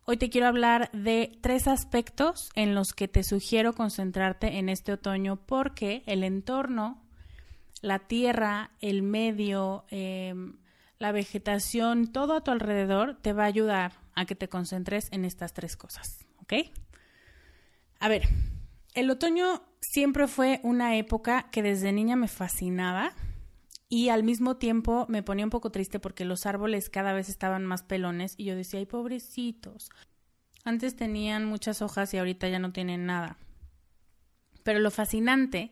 Hoy 0.06 0.18
te 0.18 0.28
quiero 0.28 0.48
hablar 0.48 0.90
de 0.92 1.32
tres 1.40 1.66
aspectos 1.66 2.50
en 2.54 2.74
los 2.74 2.92
que 2.92 3.08
te 3.08 3.22
sugiero 3.22 3.72
concentrarte 3.72 4.58
en 4.58 4.68
este 4.68 4.92
otoño 4.92 5.36
porque 5.36 6.02
el 6.04 6.24
entorno, 6.24 7.02
la 7.80 8.00
tierra, 8.00 8.70
el 8.82 9.02
medio, 9.02 9.86
em, 9.88 10.58
la 10.98 11.10
vegetación, 11.10 12.12
todo 12.12 12.34
a 12.34 12.44
tu 12.44 12.50
alrededor 12.50 13.16
te 13.22 13.32
va 13.32 13.44
a 13.44 13.46
ayudar 13.46 13.92
a 14.14 14.26
que 14.26 14.34
te 14.34 14.48
concentres 14.48 15.08
en 15.10 15.24
estas 15.24 15.54
tres 15.54 15.74
cosas, 15.74 16.26
¿ok? 16.42 16.52
A 17.98 18.08
ver, 18.08 18.28
el 18.92 19.08
otoño 19.08 19.62
siempre 19.80 20.28
fue 20.28 20.60
una 20.64 20.96
época 20.96 21.48
que 21.50 21.62
desde 21.62 21.92
niña 21.92 22.14
me 22.14 22.28
fascinaba 22.28 23.14
y 23.94 24.08
al 24.08 24.24
mismo 24.24 24.56
tiempo 24.56 25.06
me 25.08 25.22
ponía 25.22 25.44
un 25.44 25.50
poco 25.50 25.70
triste 25.70 26.00
porque 26.00 26.24
los 26.24 26.46
árboles 26.46 26.90
cada 26.90 27.12
vez 27.12 27.28
estaban 27.28 27.64
más 27.64 27.84
pelones 27.84 28.34
y 28.36 28.42
yo 28.42 28.56
decía, 28.56 28.80
ay, 28.80 28.86
pobrecitos. 28.86 29.88
Antes 30.64 30.96
tenían 30.96 31.44
muchas 31.44 31.80
hojas 31.80 32.12
y 32.12 32.18
ahorita 32.18 32.48
ya 32.48 32.58
no 32.58 32.72
tienen 32.72 33.06
nada. 33.06 33.38
Pero 34.64 34.80
lo 34.80 34.90
fascinante 34.90 35.70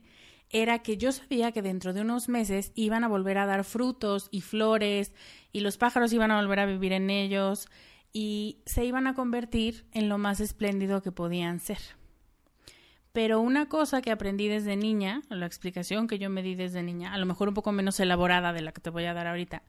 era 0.51 0.85
que 0.85 0.99
yo 0.99 1.11
sabía 1.11 1.51
que 1.51 1.63
dentro 1.63 1.93
de 1.93 2.03
unos 2.03 2.29
meses 2.29 2.71
iban 2.77 3.03
a 3.03 3.09
volver 3.09 3.39
a 3.39 3.47
dar 3.47 3.65
frutos 3.65 4.29
y 4.31 4.41
flores 4.41 5.13
y 5.51 5.59
los 5.59 5.77
pájaros 5.77 6.13
iban 6.13 6.31
a 6.31 6.41
volver 6.41 6.61
a 6.61 6.67
vivir 6.67 6.93
en 6.93 7.11
ellos 7.11 7.67
y 8.13 8.61
se 8.67 8.85
iban 8.85 9.09
a 9.09 9.17
convertir 9.17 9.85
en 9.91 10.09
lo 10.09 10.19
más 10.19 10.39
espléndido 10.39 11.03
que 11.03 11.11
podían 11.11 11.59
ser. 11.59 11.81
Pero 13.13 13.41
una 13.41 13.69
cosa 13.69 14.01
que 14.01 14.11
aprendí 14.11 14.49
desde 14.49 14.77
niña, 14.77 15.23
la 15.29 15.47
explicación 15.47 16.07
que 16.07 16.19
yo 16.19 16.31
me 16.31 16.43
di 16.43 16.55
desde 16.55 16.83
niña, 16.83 17.13
a 17.13 17.19
lo 17.19 17.27
mejor 17.27 17.49
un 17.49 17.55
poco 17.55 17.71
menos 17.71 18.01
elaborada 18.01 18.53
de 18.53 18.63
la 18.63 18.73
que 18.73 18.81
te 18.81 18.91
voy 18.91 19.05
a 19.05 19.15
dar 19.15 19.27
ahorita, 19.27 19.63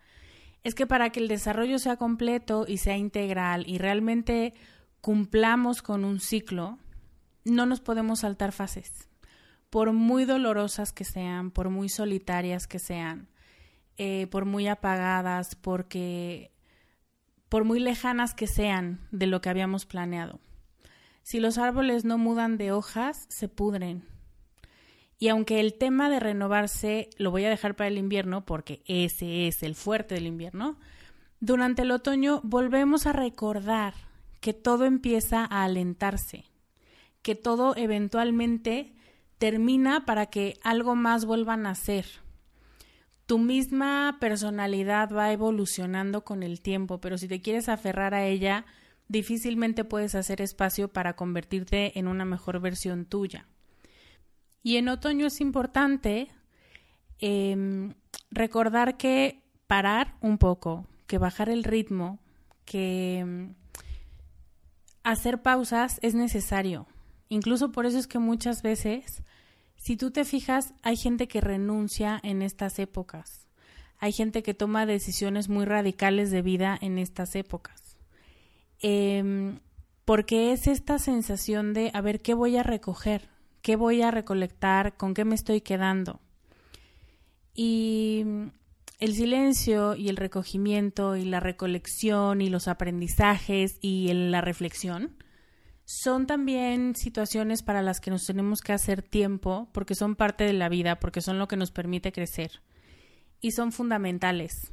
es 0.64 0.76
que 0.76 0.88
para 0.88 1.10
que 1.10 1.20
el 1.20 1.28
desarrollo 1.28 1.78
sea 1.78 1.98
completo 1.98 2.66
y 2.68 2.78
sea 2.78 2.96
integral 2.96 3.66
y 3.68 3.78
realmente 3.80 4.54
cumplamos 5.02 5.82
con 5.82 6.06
un 6.06 6.22
ciclo, 6.22 6.80
no 7.44 7.66
nos 7.66 7.82
podemos 7.82 8.22
saltar 8.22 8.54
fases, 8.54 9.10
por 9.70 9.92
muy 9.92 10.24
dolorosas 10.24 10.94
que 10.94 11.04
sean, 11.04 11.52
por 11.52 11.70
muy 11.70 11.90
solitarias 11.90 12.68
que 12.68 12.80
sean, 12.80 13.28
eh, 13.98 14.28
por 14.28 14.46
muy 14.46 14.68
apagadas, 14.68 15.56
porque 15.56 16.52
por 17.50 17.66
muy 17.66 17.80
lejanas 17.80 18.34
que 18.34 18.48
sean 18.48 19.02
de 19.12 19.28
lo 19.28 19.42
que 19.42 19.50
habíamos 19.50 19.86
planeado. 19.86 20.40
Si 21.24 21.40
los 21.40 21.58
árboles 21.58 22.06
no 22.06 22.18
mudan 22.18 22.58
de 22.58 22.72
hojas, 22.72 23.26
se 23.30 23.48
pudren. 23.48 24.06
Y 25.18 25.30
aunque 25.30 25.62
el 25.62 25.74
tema 25.74 26.10
de 26.10 26.20
renovarse 26.20 27.10
lo 27.18 27.32
voy 27.32 27.46
a 27.46 27.50
dejar 27.50 27.76
para 27.76 27.88
el 27.88 27.98
invierno, 27.98 28.46
porque 28.46 28.84
ese 28.86 29.48
es 29.48 29.64
el 29.64 29.74
fuerte 29.74 30.16
del 30.16 30.28
invierno, 30.28 30.78
durante 31.40 31.84
el 31.84 31.92
otoño 31.92 32.42
volvemos 32.44 33.08
a 33.08 33.14
recordar 33.14 33.94
que 34.42 34.54
todo 34.54 34.84
empieza 34.84 35.46
a 35.46 35.64
alentarse, 35.64 36.44
que 37.22 37.36
todo 37.36 37.74
eventualmente 37.78 38.94
termina 39.38 40.06
para 40.06 40.26
que 40.26 40.60
algo 40.64 40.96
más 40.96 41.24
vuelva 41.24 41.54
a 41.54 41.58
nacer. 41.58 42.06
Tu 43.26 43.40
misma 43.40 44.18
personalidad 44.20 45.10
va 45.14 45.32
evolucionando 45.32 46.26
con 46.26 46.44
el 46.44 46.60
tiempo, 46.60 47.00
pero 47.00 47.18
si 47.18 47.30
te 47.30 47.42
quieres 47.42 47.70
aferrar 47.70 48.14
a 48.14 48.26
ella, 48.26 48.66
difícilmente 49.08 49.84
puedes 49.84 50.16
hacer 50.16 50.42
espacio 50.42 50.88
para 50.88 51.16
convertirte 51.16 51.98
en 52.00 52.08
una 52.08 52.26
mejor 52.26 52.60
versión 52.60 53.06
tuya. 53.06 53.48
Y 54.64 54.78
en 54.78 54.88
otoño 54.88 55.28
es 55.28 55.42
importante 55.42 56.30
em, 57.20 57.94
recordar 58.32 58.98
que 58.98 59.44
parar 59.68 60.16
un 60.22 60.38
poco, 60.38 60.88
que 61.08 61.18
bajar 61.18 61.50
el 61.50 61.64
ritmo, 61.64 62.20
que 62.66 63.20
em, 63.20 63.56
hacer 65.04 65.42
pausas 65.42 66.00
es 66.02 66.16
necesario. 66.16 66.88
Incluso 67.30 67.72
por 67.72 67.86
eso 67.86 67.98
es 67.98 68.08
que 68.08 68.20
muchas 68.20 68.62
veces, 68.62 69.22
si 69.76 69.98
tú 69.98 70.12
te 70.12 70.24
fijas, 70.24 70.74
hay 70.82 70.96
gente 70.96 71.28
que 71.28 71.42
renuncia 71.42 72.20
en 72.24 72.42
estas 72.42 72.80
épocas. 72.80 73.48
Hay 74.00 74.12
gente 74.12 74.44
que 74.44 74.54
toma 74.54 74.86
decisiones 74.86 75.50
muy 75.50 75.66
radicales 75.66 76.32
de 76.32 76.42
vida 76.42 76.78
en 76.82 76.98
estas 76.98 77.36
épocas. 77.36 77.83
Em, 78.84 79.60
porque 80.04 80.52
es 80.52 80.68
esta 80.68 81.00
sensación 81.00 81.74
de, 81.74 81.90
a 81.94 82.02
ver, 82.02 82.22
¿qué 82.22 82.34
voy 82.34 82.58
a 82.58 82.64
recoger? 82.64 83.30
¿Qué 83.62 83.78
voy 83.78 84.02
a 84.02 84.12
recolectar? 84.12 84.98
¿Con 84.98 85.14
qué 85.14 85.24
me 85.24 85.36
estoy 85.36 85.62
quedando? 85.62 86.20
Y 87.56 88.26
el 89.00 89.16
silencio 89.16 89.96
y 89.96 90.10
el 90.10 90.18
recogimiento 90.18 91.16
y 91.16 91.24
la 91.24 91.40
recolección 91.40 92.42
y 92.42 92.50
los 92.50 92.68
aprendizajes 92.68 93.78
y 93.80 94.12
la 94.12 94.42
reflexión 94.42 95.16
son 95.86 96.28
también 96.28 96.96
situaciones 96.98 97.64
para 97.64 97.82
las 97.82 98.02
que 98.02 98.12
nos 98.12 98.26
tenemos 98.26 98.60
que 98.62 98.74
hacer 98.74 99.02
tiempo 99.02 99.70
porque 99.72 99.96
son 99.96 100.16
parte 100.18 100.44
de 100.44 100.54
la 100.54 100.68
vida, 100.68 101.00
porque 101.00 101.22
son 101.22 101.40
lo 101.40 101.48
que 101.48 101.56
nos 101.56 101.72
permite 101.72 102.12
crecer 102.12 102.62
y 103.40 103.52
son 103.52 103.72
fundamentales 103.72 104.73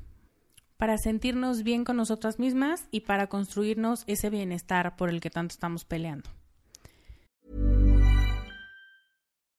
para 0.80 0.96
sentirnos 0.96 1.62
bien 1.62 1.84
con 1.84 1.96
nosotras 1.96 2.38
mismas 2.38 2.86
y 2.90 3.00
para 3.00 3.28
construirnos 3.28 4.02
ese 4.06 4.30
bienestar 4.30 4.96
por 4.96 5.10
el 5.10 5.20
que 5.20 5.28
tanto 5.28 5.52
estamos 5.52 5.84
peleando. 5.84 6.30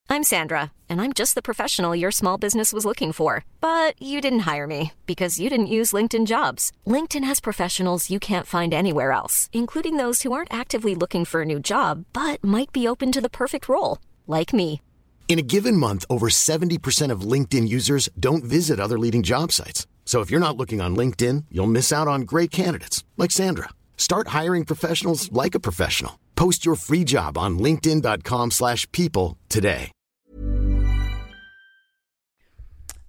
I'm 0.10 0.24
Sandra, 0.24 0.74
and 0.90 1.00
I'm 1.00 1.14
just 1.14 1.36
the 1.36 1.42
professional 1.42 1.96
your 1.96 2.12
small 2.12 2.38
business 2.38 2.74
was 2.74 2.86
looking 2.86 3.14
for. 3.14 3.46
But 3.62 3.94
you 4.02 4.20
didn't 4.20 4.42
hire 4.42 4.68
me 4.68 4.92
because 5.06 5.40
you 5.40 5.50
didn't 5.50 5.68
use 5.68 5.94
LinkedIn 5.94 6.26
jobs. 6.26 6.74
LinkedIn 6.86 7.24
has 7.24 7.40
professionals 7.40 8.10
you 8.10 8.20
can't 8.20 8.48
find 8.48 8.74
anywhere 8.74 9.14
else, 9.14 9.48
including 9.54 9.96
those 9.96 10.24
who 10.24 10.34
aren't 10.34 10.54
actively 10.54 10.96
looking 10.96 11.24
for 11.24 11.44
a 11.44 11.46
new 11.46 11.60
job 11.62 12.04
but 12.12 12.44
might 12.44 12.74
be 12.74 12.88
open 12.88 13.12
to 13.14 13.22
the 13.22 13.30
perfect 13.30 13.70
role, 13.70 14.00
like 14.28 14.54
me. 14.54 14.82
In 15.30 15.40
a 15.40 15.44
given 15.44 15.78
month, 15.78 16.04
over 16.10 16.28
70% 16.28 17.12
of 17.12 17.22
LinkedIn 17.22 17.70
users 17.70 18.10
don't 18.20 18.44
visit 18.44 18.82
other 18.82 19.00
leading 19.00 19.24
job 19.24 19.54
sites. 19.54 19.88
So 20.12 20.20
if 20.20 20.30
you're 20.30 20.42
not 20.42 20.58
looking 20.58 20.82
on 20.82 20.94
LinkedIn, 20.94 21.46
you'll 21.50 21.72
miss 21.72 21.94
out 21.94 22.06
on 22.06 22.24
great 22.26 22.52
candidates 22.52 23.06
like 23.16 23.32
Sandra. 23.32 23.70
Start 23.96 24.34
hiring 24.38 24.66
professionals 24.66 25.32
like 25.32 25.56
a 25.56 25.60
professional. 25.62 26.20
Post 26.36 26.66
your 26.66 26.76
free 26.76 27.06
job 27.06 27.38
on 27.38 27.58
linkedin.com/people 27.58 29.38
today. 29.48 29.92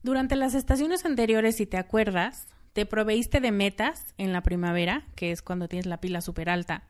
Durante 0.05 0.37
las 0.37 0.55
estaciones 0.55 1.05
anteriores, 1.05 1.57
si 1.57 1.67
te 1.67 1.77
acuerdas, 1.77 2.47
te 2.73 2.87
proveíste 2.87 3.41
de 3.41 3.51
metas 3.51 4.15
en 4.17 4.33
la 4.33 4.43
primavera, 4.43 5.05
que 5.17 5.33
es 5.33 5.43
cuando 5.43 5.67
tienes 5.67 5.87
la 5.87 6.01
pila 6.01 6.21
súper 6.21 6.49
alta. 6.49 6.89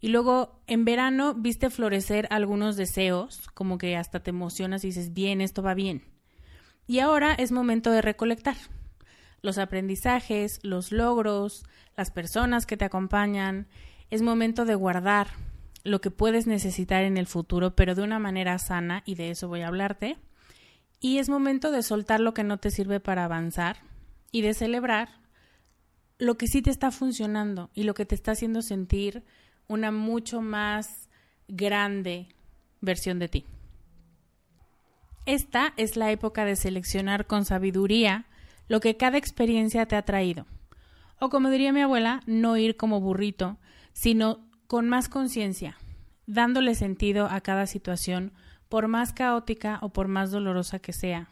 Y 0.00 0.08
luego 0.08 0.60
en 0.66 0.84
verano 0.84 1.32
viste 1.32 1.70
florecer 1.70 2.28
algunos 2.28 2.76
deseos, 2.76 3.48
como 3.54 3.78
que 3.78 3.96
hasta 3.96 4.20
te 4.20 4.28
emocionas 4.28 4.84
y 4.84 4.88
dices, 4.88 5.14
bien, 5.14 5.40
esto 5.40 5.62
va 5.62 5.72
bien. 5.72 6.02
Y 6.86 6.98
ahora 6.98 7.32
es 7.32 7.52
momento 7.52 7.90
de 7.90 8.02
recolectar 8.02 8.56
los 9.42 9.58
aprendizajes, 9.58 10.60
los 10.62 10.92
logros, 10.92 11.64
las 11.96 12.10
personas 12.10 12.66
que 12.66 12.76
te 12.76 12.84
acompañan. 12.84 13.66
Es 14.10 14.22
momento 14.22 14.64
de 14.64 14.74
guardar 14.74 15.28
lo 15.84 16.00
que 16.00 16.10
puedes 16.10 16.46
necesitar 16.46 17.04
en 17.04 17.16
el 17.16 17.26
futuro, 17.26 17.76
pero 17.76 17.94
de 17.94 18.02
una 18.02 18.18
manera 18.18 18.58
sana, 18.58 19.02
y 19.06 19.14
de 19.14 19.30
eso 19.30 19.48
voy 19.48 19.62
a 19.62 19.68
hablarte. 19.68 20.16
Y 21.00 21.18
es 21.18 21.28
momento 21.28 21.70
de 21.70 21.82
soltar 21.82 22.20
lo 22.20 22.34
que 22.34 22.44
no 22.44 22.58
te 22.58 22.70
sirve 22.70 23.00
para 23.00 23.24
avanzar 23.24 23.78
y 24.32 24.42
de 24.42 24.54
celebrar 24.54 25.08
lo 26.18 26.36
que 26.36 26.48
sí 26.48 26.62
te 26.62 26.70
está 26.70 26.90
funcionando 26.90 27.70
y 27.74 27.84
lo 27.84 27.94
que 27.94 28.06
te 28.06 28.14
está 28.14 28.32
haciendo 28.32 28.62
sentir 28.62 29.22
una 29.68 29.90
mucho 29.90 30.40
más 30.40 31.08
grande 31.48 32.28
versión 32.80 33.18
de 33.18 33.28
ti. 33.28 33.44
Esta 35.26 35.74
es 35.76 35.96
la 35.96 36.10
época 36.10 36.44
de 36.44 36.56
seleccionar 36.56 37.26
con 37.26 37.44
sabiduría 37.44 38.26
lo 38.68 38.80
que 38.80 38.96
cada 38.96 39.18
experiencia 39.18 39.86
te 39.86 39.96
ha 39.96 40.02
traído. 40.02 40.46
O 41.18 41.28
como 41.28 41.50
diría 41.50 41.72
mi 41.72 41.80
abuela, 41.80 42.20
no 42.26 42.56
ir 42.56 42.76
como 42.76 43.00
burrito, 43.00 43.58
sino 43.92 44.46
con 44.66 44.88
más 44.88 45.08
conciencia, 45.08 45.78
dándole 46.26 46.74
sentido 46.74 47.26
a 47.30 47.40
cada 47.40 47.66
situación, 47.66 48.32
por 48.68 48.88
más 48.88 49.12
caótica 49.12 49.78
o 49.82 49.90
por 49.90 50.08
más 50.08 50.30
dolorosa 50.30 50.78
que 50.78 50.92
sea. 50.92 51.28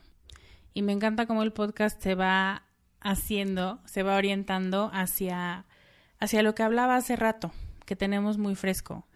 Y 0.73 0.83
me 0.83 0.93
encanta 0.93 1.27
cómo 1.27 1.43
el 1.43 1.53
podcast 1.53 2.01
se 2.01 2.15
va 2.15 2.63
haciendo, 3.01 3.81
se 3.85 4.03
va 4.03 4.17
orientando 4.17 4.91
hacia, 4.93 5.67
hacia 6.19 6.43
lo 6.43 6.55
que 6.55 6.63
hablaba 6.63 6.97
hace 6.97 7.17
rato, 7.17 7.53
que 7.85 7.97
tenemos 7.97 8.39
muy 8.39 8.55
fresco, 8.55 9.07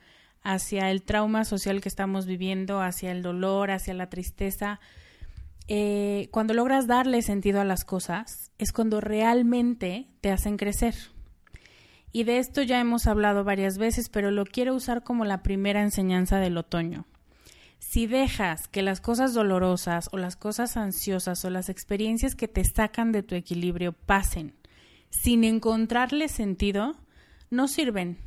hacia 0.43 0.91
el 0.91 1.03
trauma 1.03 1.45
social 1.45 1.81
que 1.81 1.89
estamos 1.89 2.27
viviendo, 2.27 2.81
hacia 2.81 3.11
el 3.13 3.23
dolor, 3.23 3.71
hacia 3.71 3.95
la 3.95 4.11
tristeza, 4.11 4.81
eh, 5.69 6.29
cuando 6.31 6.55
logras 6.55 6.87
darle 6.87 7.21
sentido 7.21 7.61
a 7.61 7.65
las 7.65 7.85
cosas, 7.85 8.51
es 8.59 8.73
cuando 8.73 9.01
realmente 9.01 10.09
te 10.23 10.31
hacen 10.31 10.57
crecer. 10.57 10.95
Y 12.11 12.25
de 12.25 12.39
esto 12.39 12.63
ya 12.63 12.81
hemos 12.81 13.07
hablado 13.07 13.45
varias 13.45 13.77
veces, 13.77 14.09
pero 14.09 14.31
lo 14.31 14.47
quiero 14.47 14.75
usar 14.75 15.03
como 15.05 15.27
la 15.27 15.43
primera 15.43 15.83
enseñanza 15.83 16.39
del 16.39 16.57
otoño. 16.57 17.07
Si 17.79 18.07
dejas 18.07 18.67
que 18.67 18.83
las 18.83 19.03
cosas 19.03 19.35
dolorosas 19.35 20.09
o 20.13 20.17
las 20.17 20.37
cosas 20.37 20.79
ansiosas 20.79 21.45
o 21.45 21.51
las 21.51 21.69
experiencias 21.69 22.35
que 22.35 22.49
te 22.49 22.65
sacan 22.65 23.13
de 23.13 23.23
tu 23.23 23.35
equilibrio 23.35 23.93
pasen 23.93 24.55
sin 25.11 25.45
encontrarle 25.45 26.29
sentido, 26.29 26.97
no 27.51 27.69
sirven. 27.69 28.19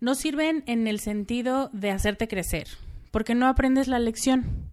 No 0.00 0.14
sirven 0.14 0.62
en 0.66 0.86
el 0.86 1.00
sentido 1.00 1.68
de 1.72 1.90
hacerte 1.90 2.28
crecer, 2.28 2.68
porque 3.10 3.34
no 3.34 3.48
aprendes 3.48 3.86
la 3.88 3.98
lección 3.98 4.70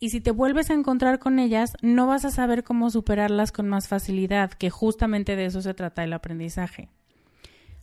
y 0.00 0.10
si 0.10 0.20
te 0.20 0.30
vuelves 0.30 0.70
a 0.70 0.74
encontrar 0.74 1.18
con 1.18 1.38
ellas, 1.38 1.74
no 1.82 2.06
vas 2.06 2.24
a 2.24 2.30
saber 2.30 2.62
cómo 2.62 2.90
superarlas 2.90 3.52
con 3.52 3.68
más 3.68 3.88
facilidad, 3.88 4.52
que 4.52 4.70
justamente 4.70 5.34
de 5.34 5.46
eso 5.46 5.60
se 5.60 5.74
trata 5.74 6.04
el 6.04 6.12
aprendizaje. 6.12 6.88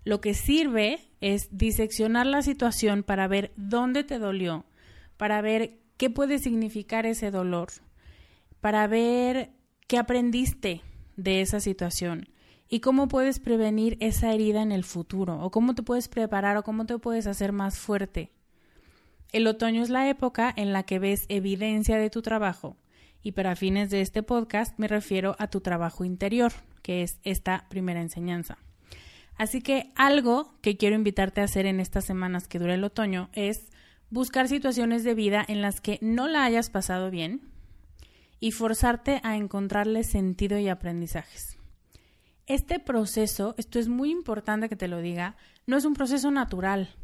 Lo 0.05 0.21
que 0.21 0.33
sirve 0.33 0.99
es 1.19 1.49
diseccionar 1.51 2.25
la 2.27 2.41
situación 2.41 3.03
para 3.03 3.27
ver 3.27 3.51
dónde 3.57 4.03
te 4.03 4.19
dolió, 4.19 4.65
para 5.17 5.41
ver 5.41 5.79
qué 5.97 6.09
puede 6.09 6.39
significar 6.39 7.05
ese 7.05 7.31
dolor, 7.31 7.69
para 8.61 8.87
ver 8.87 9.51
qué 9.87 9.97
aprendiste 9.97 10.81
de 11.17 11.41
esa 11.41 11.59
situación 11.59 12.29
y 12.69 12.79
cómo 12.79 13.07
puedes 13.07 13.39
prevenir 13.39 13.97
esa 13.99 14.33
herida 14.33 14.61
en 14.61 14.71
el 14.71 14.83
futuro, 14.83 15.39
o 15.41 15.51
cómo 15.51 15.75
te 15.75 15.83
puedes 15.83 16.07
preparar 16.07 16.57
o 16.57 16.63
cómo 16.63 16.85
te 16.85 16.97
puedes 16.97 17.27
hacer 17.27 17.51
más 17.51 17.77
fuerte. 17.77 18.31
El 19.35 19.47
otoño 19.47 19.83
es 19.83 19.89
la 19.89 20.09
época 20.09 20.53
en 20.55 20.71
la 20.71 20.83
que 20.83 20.97
ves 20.97 21.25
evidencia 21.27 21.97
de 21.97 22.09
tu 22.09 22.21
trabajo 22.21 22.77
y 23.21 23.33
para 23.33 23.57
fines 23.57 23.89
de 23.89 23.99
este 23.99 24.23
podcast 24.23 24.79
me 24.79 24.87
refiero 24.87 25.35
a 25.39 25.49
tu 25.49 25.59
trabajo 25.59 26.05
interior, 26.05 26.53
que 26.81 27.03
es 27.03 27.19
esta 27.23 27.65
primera 27.67 27.99
enseñanza. 27.99 28.57
Así 29.35 29.61
que 29.61 29.91
algo 29.97 30.55
que 30.61 30.77
quiero 30.77 30.95
invitarte 30.95 31.41
a 31.41 31.43
hacer 31.43 31.65
en 31.65 31.81
estas 31.81 32.05
semanas 32.05 32.47
que 32.47 32.59
dura 32.59 32.75
el 32.75 32.85
otoño 32.85 33.29
es 33.33 33.73
buscar 34.09 34.47
situaciones 34.47 35.03
de 35.03 35.15
vida 35.15 35.43
en 35.45 35.61
las 35.61 35.81
que 35.81 35.99
no 36.01 36.29
la 36.29 36.45
hayas 36.45 36.69
pasado 36.69 37.11
bien 37.11 37.41
y 38.39 38.51
forzarte 38.51 39.19
a 39.21 39.35
encontrarle 39.35 40.05
sentido 40.05 40.59
y 40.59 40.69
aprendizajes. 40.69 41.57
Este 42.47 42.79
proceso, 42.79 43.53
esto 43.57 43.79
es 43.79 43.89
muy 43.89 44.11
importante 44.11 44.69
que 44.69 44.77
te 44.77 44.87
lo 44.87 45.01
diga, 45.01 45.35
no 45.67 45.75
es 45.75 45.83
un 45.83 45.93
proceso 45.93 46.31
natural, 46.31 46.95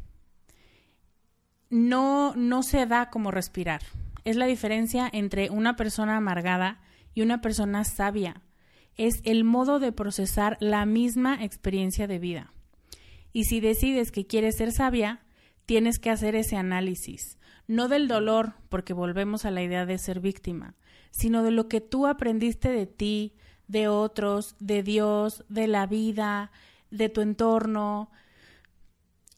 no, 1.72 2.34
no 2.36 2.62
se 2.62 2.84
da 2.84 3.08
como 3.08 3.30
respirar. 3.30 3.80
Es 4.24 4.36
la 4.36 4.44
diferencia 4.44 5.08
entre 5.10 5.48
una 5.48 5.74
persona 5.74 6.18
amargada 6.18 6.82
y 7.14 7.22
una 7.22 7.40
persona 7.40 7.84
sabia. 7.84 8.42
Es 8.96 9.22
el 9.24 9.42
modo 9.42 9.78
de 9.78 9.90
procesar 9.90 10.58
la 10.60 10.84
misma 10.84 11.42
experiencia 11.42 12.06
de 12.06 12.18
vida. 12.18 12.52
Y 13.32 13.44
si 13.44 13.60
decides 13.60 14.12
que 14.12 14.26
quieres 14.26 14.58
ser 14.58 14.70
sabia, 14.70 15.22
tienes 15.64 15.98
que 15.98 16.10
hacer 16.10 16.34
ese 16.34 16.56
análisis, 16.56 17.38
no 17.66 17.88
del 17.88 18.06
dolor, 18.06 18.52
porque 18.68 18.92
volvemos 18.92 19.46
a 19.46 19.50
la 19.50 19.62
idea 19.62 19.86
de 19.86 19.96
ser 19.96 20.20
víctima, 20.20 20.74
sino 21.10 21.42
de 21.42 21.52
lo 21.52 21.68
que 21.68 21.80
tú 21.80 22.06
aprendiste 22.06 22.68
de 22.68 22.86
ti, 22.86 23.34
de 23.66 23.88
otros, 23.88 24.56
de 24.58 24.82
Dios, 24.82 25.42
de 25.48 25.68
la 25.68 25.86
vida, 25.86 26.52
de 26.90 27.08
tu 27.08 27.22
entorno, 27.22 28.10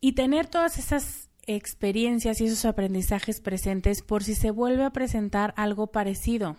y 0.01 0.13
tener 0.13 0.49
todas 0.49 0.79
esas 0.79 1.24
experiencias 1.47 2.41
y 2.41 2.47
esos 2.47 2.65
aprendizajes 2.65 3.41
presentes 3.41 4.03
por 4.03 4.25
si 4.25 4.35
se 4.35 4.51
vuelve 4.51 4.85
a 4.85 4.91
presentar 4.91 5.55
algo 5.57 5.89
parecido. 5.89 6.57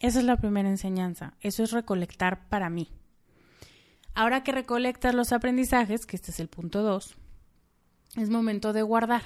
Esa 0.00 0.20
es 0.20 0.24
la 0.24 0.36
primera 0.36 0.68
enseñanza. 0.68 1.34
Eso 1.40 1.62
es 1.62 1.72
recolectar 1.72 2.48
para 2.48 2.70
mí. 2.70 2.88
Ahora 4.14 4.42
que 4.42 4.52
recolectas 4.52 5.14
los 5.14 5.32
aprendizajes, 5.32 6.06
que 6.06 6.16
este 6.16 6.30
es 6.30 6.40
el 6.40 6.48
punto 6.48 6.82
2, 6.82 7.16
es 8.16 8.30
momento 8.30 8.72
de 8.72 8.82
guardar. 8.82 9.22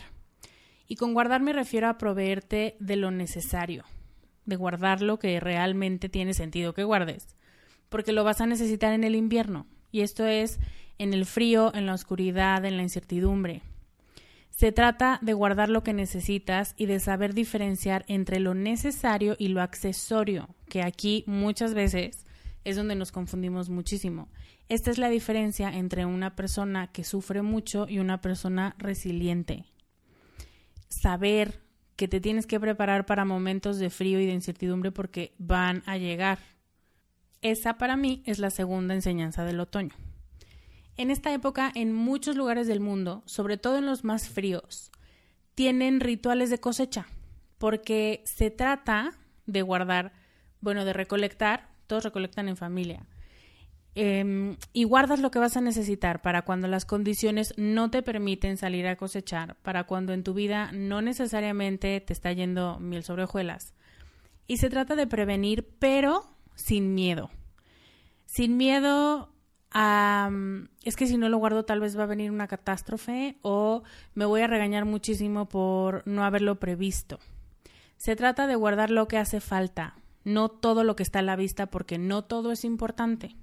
Y 0.87 0.97
con 0.97 1.15
guardar 1.15 1.41
me 1.41 1.53
refiero 1.53 1.89
a 1.89 1.99
proveerte 1.99 2.77
de 2.79 2.97
lo 2.97 3.11
necesario, 3.11 3.85
de 4.45 4.57
guardar 4.57 5.01
lo 5.01 5.19
que 5.19 5.41
realmente 5.41 6.09
tiene 6.09 6.35
sentido 6.35 6.75
que 6.75 6.85
guardes, 6.85 7.37
porque 7.89 8.13
lo 8.13 8.25
vas 8.25 8.41
a 8.41 8.47
necesitar 8.47 8.93
en 8.93 9.05
el 9.05 9.15
invierno. 9.15 9.67
Y 9.91 10.01
esto 10.01 10.27
es 10.27 10.59
en 10.99 11.15
el 11.15 11.25
frío, 11.25 11.73
en 11.75 11.87
la 11.87 11.95
oscuridad, 11.95 12.65
en 12.65 12.77
la 12.77 12.83
incertidumbre. 12.83 13.63
Se 14.63 14.71
trata 14.71 15.19
de 15.23 15.33
guardar 15.33 15.69
lo 15.71 15.83
que 15.83 15.93
necesitas 15.93 16.75
y 16.77 16.87
de 16.87 17.01
saber 17.01 17.35
diferenciar 17.35 18.05
entre 18.07 18.39
lo 18.39 18.55
necesario 18.55 19.35
y 19.37 19.49
lo 19.49 19.61
accesorio, 19.61 20.55
que 20.69 20.83
aquí 20.83 21.25
muchas 21.27 21.75
veces 21.75 22.25
es 22.63 22.77
donde 22.77 22.95
nos 22.95 23.11
confundimos 23.11 23.71
muchísimo. 23.71 24.29
Esta 24.69 24.93
es 24.93 24.99
la 24.99 25.09
diferencia 25.09 25.77
entre 25.77 26.07
una 26.07 26.37
persona 26.37 26.93
que 26.93 27.03
sufre 27.03 27.43
mucho 27.43 27.89
y 27.89 27.99
una 27.99 28.21
persona 28.21 28.77
resiliente. 28.79 29.65
Saber 30.89 31.61
que 31.97 32.07
te 32.07 32.21
tienes 32.21 32.47
que 32.47 32.61
preparar 32.61 33.05
para 33.05 33.25
momentos 33.25 33.81
de 33.81 33.91
frío 33.91 34.21
y 34.21 34.27
de 34.27 34.33
incertidumbre 34.33 34.93
porque 34.93 35.35
van 35.39 35.83
a 35.87 35.97
llegar. 35.97 36.39
Esa 37.41 37.79
para 37.79 37.97
mí 37.97 38.23
es 38.27 38.39
la 38.39 38.51
segunda 38.51 38.95
enseñanza 38.95 39.45
del 39.45 39.59
otoño. 39.59 39.97
En 40.97 41.11
esta 41.11 41.33
época, 41.33 41.73
en 41.75 41.93
muchos 41.93 42.37
lugares 42.37 42.67
del 42.67 42.81
mundo, 42.81 43.23
sobre 43.27 43.57
todo 43.57 43.79
en 43.79 43.87
los 43.87 44.05
más 44.05 44.29
fríos, 44.29 44.91
tienen 45.55 46.01
rituales 46.01 46.51
de 46.51 46.59
cosecha, 46.59 47.07
porque 47.59 48.23
se 48.27 48.51
trata 48.51 49.13
de 49.47 49.63
guardar, 49.63 50.13
bueno, 50.61 50.85
de 50.85 50.93
recolectar, 50.93 51.71
todos 51.87 52.05
recolectan 52.05 52.49
en 52.49 52.57
familia, 52.57 53.07
em, 53.95 54.57
y 54.73 54.85
guardas 54.85 55.21
lo 55.21 55.31
que 55.31 55.39
vas 55.39 55.57
a 55.57 55.61
necesitar 55.61 56.23
para 56.23 56.43
cuando 56.43 56.69
las 56.69 56.85
condiciones 56.85 57.55
no 57.57 57.91
te 57.91 58.03
permiten 58.03 58.57
salir 58.57 58.87
a 58.87 58.97
cosechar, 58.97 59.57
para 59.63 59.85
cuando 59.85 60.13
en 60.13 60.25
tu 60.25 60.35
vida 60.35 60.73
no 60.73 61.03
necesariamente 61.03 62.01
te 62.01 62.13
está 62.13 62.33
yendo 62.33 62.79
miel 62.81 63.03
sobre 63.03 63.25
hojuelas. 63.25 63.75
Y 64.47 64.59
se 64.59 64.71
trata 64.71 64.97
de 64.97 65.07
prevenir, 65.07 65.69
pero 65.79 66.27
sin 66.55 66.95
miedo. 66.95 67.31
Sin 68.27 68.57
miedo 68.57 69.32
es 69.75 70.97
que 70.97 71.07
si 71.07 71.17
no 71.17 71.29
lo 71.29 71.39
guardo 71.39 71.65
tal 71.65 71.81
vez 71.81 71.99
va 71.99 72.03
a 72.03 72.07
venir 72.07 72.31
una 72.31 72.49
catástrofe 72.49 73.39
o 73.43 73.83
me 74.15 74.25
voy 74.25 74.43
a 74.43 74.47
regañar 74.47 74.85
muchísimo 74.85 75.49
por 75.49 76.07
no 76.07 76.25
haberlo 76.25 76.61
previsto. 76.61 77.19
Se 77.97 78.17
trata 78.17 78.47
de 78.47 78.57
guardar 78.57 78.91
lo 78.91 79.09
que 79.09 79.19
hace 79.19 79.41
falta, 79.41 79.97
no 80.25 80.49
todo 80.49 80.85
lo 80.85 80.97
que 80.97 81.03
está 81.03 81.21
a 81.21 81.23
la 81.23 81.37
vista 81.37 81.67
porque 81.67 81.99
no 81.99 82.25
todo 82.25 82.53
es 82.53 82.65
importante. 82.65 83.37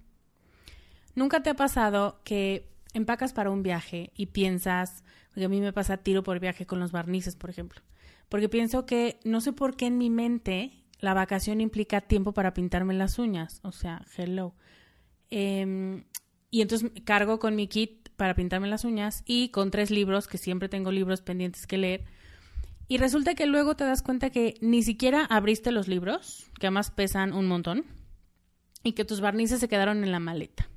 ¿Nunca 1.16 1.42
te 1.42 1.50
ha 1.50 1.56
pasado 1.56 2.20
que 2.24 2.70
empacas 2.94 3.34
para 3.34 3.50
un 3.50 3.64
viaje 3.64 4.12
y 4.16 4.28
piensas, 4.28 5.04
porque 5.30 5.46
a 5.46 5.50
mí 5.50 5.62
me 5.62 5.74
pasa 5.74 5.98
tiro 5.98 6.24
por 6.24 6.40
viaje 6.40 6.66
con 6.66 6.80
los 6.80 6.92
barnices, 6.92 7.36
por 7.36 7.50
ejemplo, 7.50 7.82
porque 8.30 8.50
pienso 8.50 8.86
que 8.86 9.20
no 9.24 9.42
sé 9.42 9.54
por 9.54 9.76
qué 9.76 9.88
en 9.88 9.98
mi 9.98 10.10
mente 10.10 10.72
la 11.00 11.14
vacación 11.14 11.62
implica 11.62 12.02
tiempo 12.02 12.34
para 12.34 12.54
pintarme 12.54 12.94
las 12.94 13.20
uñas, 13.20 13.60
o 13.64 13.72
sea, 13.72 14.06
hello. 14.18 14.54
Eh, 15.32 16.04
y 16.52 16.62
entonces 16.62 16.92
cargo 17.06 17.40
con 17.40 17.56
mi 17.56 17.68
kit 17.68 18.10
para 18.16 18.36
pintarme 18.36 18.68
las 18.68 18.84
uñas 18.84 19.24
y 19.26 19.50
con 19.50 19.72
tres 19.72 19.92
libros, 19.92 20.28
que 20.28 20.38
siempre 20.38 20.70
tengo 20.70 20.92
libros 20.92 21.22
pendientes 21.22 21.68
que 21.68 21.78
leer. 21.78 22.06
Y 22.88 22.98
resulta 22.98 23.36
que 23.36 23.46
luego 23.46 23.76
te 23.76 23.84
das 23.84 24.02
cuenta 24.02 24.32
que 24.32 24.56
ni 24.62 24.82
siquiera 24.82 25.24
abriste 25.26 25.72
los 25.72 25.88
libros, 25.88 26.50
que 26.60 26.68
además 26.68 26.92
pesan 26.92 27.34
un 27.34 27.48
montón, 27.48 27.86
y 28.84 28.94
que 28.94 29.06
tus 29.06 29.22
barnices 29.22 29.60
se 29.60 29.68
quedaron 29.68 30.04
en 30.04 30.12
la 30.12 30.20
maleta. 30.20 30.70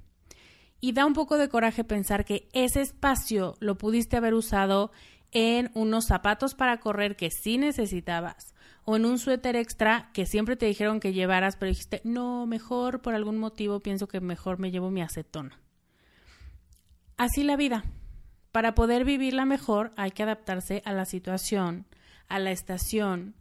Y 0.80 0.92
da 0.92 1.06
un 1.06 1.14
poco 1.14 1.38
de 1.38 1.48
coraje 1.48 1.84
pensar 1.84 2.24
que 2.24 2.48
ese 2.52 2.80
espacio 2.80 3.56
lo 3.60 3.78
pudiste 3.78 4.16
haber 4.16 4.34
usado 4.34 4.92
en 5.30 5.70
unos 5.74 6.06
zapatos 6.06 6.54
para 6.54 6.80
correr 6.80 7.16
que 7.16 7.30
sí 7.30 7.56
necesitabas, 7.56 8.51
o 8.84 8.96
en 8.96 9.04
un 9.04 9.18
suéter 9.18 9.56
extra 9.56 10.10
que 10.12 10.26
siempre 10.26 10.56
te 10.56 10.66
dijeron 10.66 11.00
que 11.00 11.12
llevaras, 11.12 11.56
pero 11.56 11.70
dijiste, 11.70 12.00
no, 12.04 12.46
mejor 12.46 13.00
por 13.00 13.14
algún 13.14 13.38
motivo 13.38 13.80
pienso 13.80 14.08
que 14.08 14.20
mejor 14.20 14.58
me 14.58 14.70
llevo 14.70 14.90
mi 14.90 15.02
acetona. 15.02 15.60
Así 17.16 17.44
la 17.44 17.56
vida. 17.56 17.84
Para 18.50 18.74
poder 18.74 19.04
vivirla 19.04 19.44
mejor 19.44 19.92
hay 19.96 20.10
que 20.10 20.24
adaptarse 20.24 20.82
a 20.84 20.92
la 20.92 21.04
situación, 21.04 21.86
a 22.28 22.38
la 22.38 22.50
estación, 22.50 23.34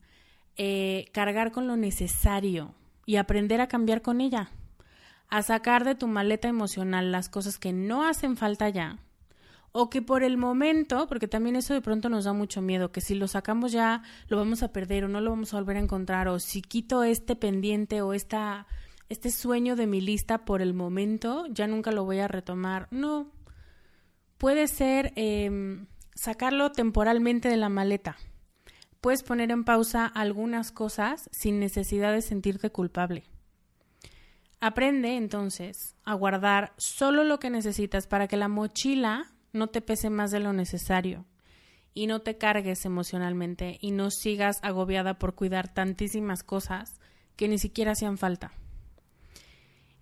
eh, 0.56 1.06
cargar 1.12 1.52
con 1.52 1.68
lo 1.68 1.76
necesario 1.76 2.76
y 3.06 3.18
aprender 3.18 3.60
a 3.62 3.68
cambiar 3.68 4.02
con 4.02 4.22
ella, 4.22 4.52
a 5.28 5.42
sacar 5.42 5.84
de 5.84 5.96
tu 5.96 6.08
maleta 6.08 6.48
emocional 6.48 7.12
las 7.12 7.30
cosas 7.30 7.58
que 7.58 7.74
no 7.74 8.08
hacen 8.08 8.38
falta 8.38 8.70
ya 8.70 9.00
o 9.72 9.90
que 9.90 10.02
por 10.02 10.24
el 10.24 10.38
momento, 10.38 11.08
porque 11.08 11.28
también 11.28 11.56
eso 11.56 11.74
de 11.74 11.82
pronto 11.82 12.10
nos 12.10 12.26
da 12.26 12.34
mucho 12.34 12.62
miedo, 12.62 12.92
que 12.92 13.02
si 13.02 13.16
lo 13.16 13.28
sacamos 13.28 13.72
ya 13.72 14.04
lo 14.28 14.38
vamos 14.38 14.64
a 14.64 14.74
perder 14.74 15.06
o 15.06 15.08
no 15.08 15.22
lo 15.22 15.32
vamos 15.32 15.54
a 15.54 15.58
volver 15.58 15.78
a 15.78 15.82
encontrar, 15.82 16.28
o 16.28 16.40
si 16.40 16.62
quito 16.62 17.04
este 17.04 17.36
pendiente 17.36 18.02
o 18.02 18.14
esta, 18.14 18.68
este 19.10 19.32
sueño 19.32 19.76
de 19.76 19.88
mi 19.88 20.02
lista 20.02 20.46
por 20.46 20.62
el 20.62 20.74
momento, 20.74 21.46
ya 21.50 21.68
nunca 21.68 21.92
lo 21.92 22.04
voy 22.04 22.20
a 22.20 22.28
retomar. 22.28 22.88
No, 22.92 23.32
puede 24.38 24.68
ser 24.68 25.14
em, 25.16 25.88
sacarlo 26.16 26.72
temporalmente 26.72 27.48
de 27.48 27.58
la 27.58 27.70
maleta. 27.70 28.18
Puedes 29.00 29.24
poner 29.24 29.52
en 29.52 29.64
pausa 29.64 30.06
algunas 30.06 30.72
cosas 30.72 31.30
sin 31.32 31.60
necesidad 31.60 32.12
de 32.12 32.22
sentirte 32.22 32.70
culpable. 32.70 33.24
Aprende 34.60 35.16
entonces 35.16 35.96
a 36.04 36.14
guardar 36.14 36.74
solo 36.78 37.24
lo 37.24 37.40
que 37.40 37.50
necesitas 37.50 38.06
para 38.06 38.28
que 38.28 38.38
la 38.38 38.48
mochila 38.48 39.31
no 39.54 39.68
te 39.68 39.82
pese 39.82 40.10
más 40.10 40.32
de 40.32 40.40
lo 40.40 40.54
necesario 40.54 41.26
y 41.94 42.08
no 42.08 42.22
te 42.22 42.38
cargues 42.38 42.86
emocionalmente 42.86 43.78
y 43.82 43.92
no 43.92 44.12
sigas 44.12 44.60
agobiada 44.64 45.20
por 45.20 45.36
cuidar 45.36 45.74
tantísimas 45.74 46.44
cosas 46.44 47.00
que 47.36 47.48
ni 47.48 47.58
siquiera 47.58 47.92
hacían 47.92 48.18
falta. 48.18 48.54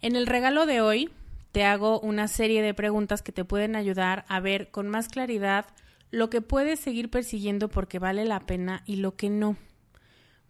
En 0.01 0.15
el 0.15 0.27
regalo 0.27 0.65
de 0.65 0.81
hoy 0.81 1.09
te 1.51 1.63
hago 1.63 1.99
una 1.99 2.27
serie 2.27 2.61
de 2.61 2.73
preguntas 2.73 3.21
que 3.21 3.31
te 3.31 3.45
pueden 3.45 3.75
ayudar 3.75 4.25
a 4.27 4.39
ver 4.39 4.71
con 4.71 4.87
más 4.87 5.07
claridad 5.07 5.65
lo 6.11 6.29
que 6.29 6.41
puedes 6.41 6.79
seguir 6.79 7.09
persiguiendo 7.09 7.69
porque 7.69 7.99
vale 7.99 8.25
la 8.25 8.41
pena 8.41 8.83
y 8.85 8.97
lo 8.97 9.15
que 9.15 9.29
no. 9.29 9.57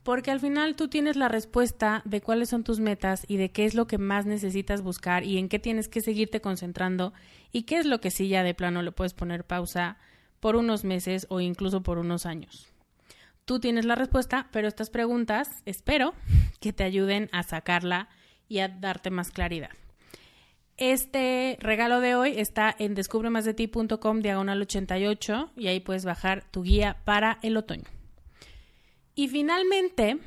Porque 0.03 0.31
al 0.31 0.39
final 0.39 0.75
tú 0.75 0.87
tienes 0.87 1.15
la 1.15 1.27
respuesta 1.27 2.01
de 2.05 2.21
cuáles 2.21 2.49
son 2.49 2.63
tus 2.63 2.79
metas 2.79 3.25
y 3.27 3.37
de 3.37 3.51
qué 3.51 3.65
es 3.65 3.75
lo 3.75 3.85
que 3.85 3.97
más 3.97 4.25
necesitas 4.25 4.81
buscar 4.81 5.23
y 5.23 5.37
en 5.37 5.49
qué 5.49 5.59
tienes 5.59 5.87
que 5.87 6.01
seguirte 6.01 6.41
concentrando 6.41 7.13
y 7.51 7.63
qué 7.63 7.77
es 7.77 7.85
lo 7.85 7.99
que 7.99 8.11
sí 8.11 8.29
ya 8.29 8.43
de 8.43 8.53
plano 8.53 8.81
le 8.81 8.91
puedes 8.91 9.13
poner 9.13 9.43
pausa 9.43 9.97
por 10.39 10.55
unos 10.55 10.83
meses 10.83 11.27
o 11.29 11.41
incluso 11.41 11.83
por 11.83 11.97
unos 11.97 12.25
años. 12.25 12.71
Tú 13.45 13.59
tienes 13.59 13.85
la 13.85 13.95
respuesta, 13.95 14.47
pero 14.51 14.67
estas 14.67 14.89
preguntas 14.89 15.49
espero 15.65 16.13
que 16.59 16.71
te 16.71 16.83
ayuden 16.83 17.29
a 17.31 17.43
sacarla 17.43 18.09
y 18.47 18.59
a 18.59 18.67
darte 18.67 19.09
más 19.09 19.31
claridad. 19.31 19.71
Este 20.77 21.57
regalo 21.59 21.99
de 21.99 22.15
hoy 22.15 22.35
está 22.37 22.73
en 22.79 22.95
descubremasdeti.com 22.95 24.21
diagonal 24.21 24.61
88 24.61 25.51
y 25.57 25.67
ahí 25.67 25.81
puedes 25.81 26.05
bajar 26.05 26.45
tu 26.51 26.63
guía 26.63 26.97
para 27.03 27.37
el 27.41 27.57
otoño. 27.57 27.98
Y 29.19 29.27
finalmente, 29.27 30.17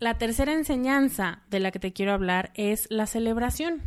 la 0.00 0.18
tercera 0.18 0.52
enseñanza 0.52 1.44
de 1.50 1.60
la 1.60 1.70
que 1.70 1.78
te 1.78 1.92
quiero 1.92 2.12
hablar 2.12 2.50
es 2.56 2.88
la 2.90 3.06
celebración. 3.06 3.80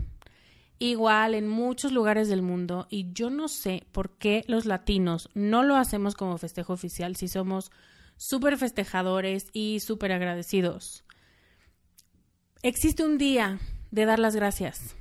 Igual 0.79 1.35
en 1.35 1.49
muchos 1.49 1.91
lugares 1.91 2.29
del 2.29 2.43
mundo, 2.43 2.87
y 2.89 3.11
yo 3.11 3.29
no 3.29 3.49
sé 3.49 3.85
por 3.91 4.17
qué 4.17 4.45
los 4.47 4.65
latinos 4.65 5.29
no 5.33 5.63
lo 5.63 5.75
hacemos 5.75 6.15
como 6.15 6.37
festejo 6.37 6.71
oficial 6.71 7.17
si 7.17 7.27
somos 7.27 7.73
súper 8.15 8.57
festejadores 8.57 9.47
y 9.51 9.81
súper 9.81 10.13
agradecidos. 10.13 11.03
Existe 12.61 13.03
un 13.03 13.17
día 13.17 13.59
de 13.91 14.05
dar 14.05 14.19
las 14.19 14.33
gracias 14.33 14.95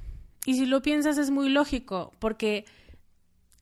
y 0.44 0.54
si 0.54 0.66
lo 0.66 0.82
piensas 0.82 1.18
es 1.18 1.30
muy 1.30 1.48
lógico, 1.48 2.10
porque 2.18 2.64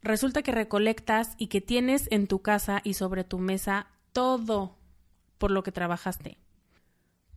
resulta 0.01 0.41
que 0.41 0.53
recolectas 0.53 1.35
y 1.37 1.49
que 1.49 1.61
tienes 1.61 2.09
en 2.11 2.27
tu 2.27 2.41
casa 2.41 2.81
y 2.85 2.95
sobre 2.95 3.23
tu 3.23 3.39
mesa 3.39 3.89
todo 4.15 4.80
por 5.41 5.51
lo 5.51 5.65
que 5.65 5.73
trabajaste. 5.73 6.37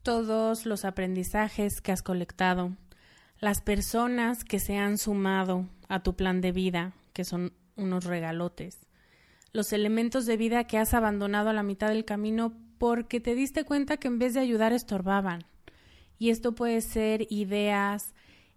Todos 0.04 0.68
los 0.68 0.84
aprendizajes 0.84 1.82
que 1.82 1.94
has 1.94 2.04
colectado, 2.04 2.76
las 3.40 3.62
personas 3.62 4.44
que 4.44 4.60
se 4.60 4.78
han 4.78 4.98
sumado 4.98 5.70
a 5.88 6.04
tu 6.04 6.16
plan 6.16 6.42
de 6.42 6.52
vida, 6.52 6.94
que 7.14 7.24
son 7.24 7.54
unos 7.78 8.04
regalotes, 8.04 8.78
los 9.54 9.72
elementos 9.72 10.26
de 10.26 10.36
vida 10.36 10.66
que 10.66 10.78
has 10.78 10.94
abandonado 10.94 11.50
a 11.50 11.54
la 11.54 11.64
mitad 11.64 11.88
del 11.88 12.04
camino 12.04 12.54
porque 12.78 13.22
te 13.22 13.36
diste 13.36 13.64
cuenta 13.64 13.98
que 13.98 14.10
en 14.10 14.20
vez 14.20 14.34
de 14.34 14.42
ayudar 14.42 14.74
estorbaban. 14.74 15.46
Y 16.20 16.30
esto 16.30 16.56
puede 16.56 16.82
ser 16.82 17.26
ideas, 17.30 18.14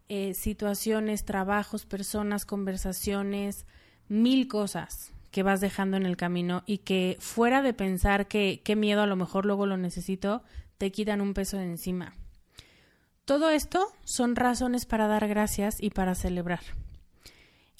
eh, 0.08 0.34
situaciones, 0.34 1.24
trabajos, 1.24 1.86
personas, 1.86 2.44
conversaciones, 2.44 3.64
mil 4.08 4.48
cosas 4.48 5.12
que 5.36 5.42
vas 5.42 5.60
dejando 5.60 5.98
en 5.98 6.06
el 6.06 6.16
camino 6.16 6.62
y 6.64 6.78
que 6.78 7.18
fuera 7.20 7.60
de 7.60 7.74
pensar 7.74 8.26
que 8.26 8.62
qué 8.64 8.74
miedo 8.74 9.02
a 9.02 9.06
lo 9.06 9.16
mejor 9.16 9.44
luego 9.44 9.66
lo 9.66 9.76
necesito, 9.76 10.42
te 10.78 10.90
quitan 10.90 11.20
un 11.20 11.34
peso 11.34 11.58
de 11.58 11.64
encima. 11.64 12.14
Todo 13.26 13.50
esto 13.50 13.86
son 14.02 14.34
razones 14.34 14.86
para 14.86 15.08
dar 15.08 15.28
gracias 15.28 15.76
y 15.78 15.90
para 15.90 16.14
celebrar. 16.14 16.60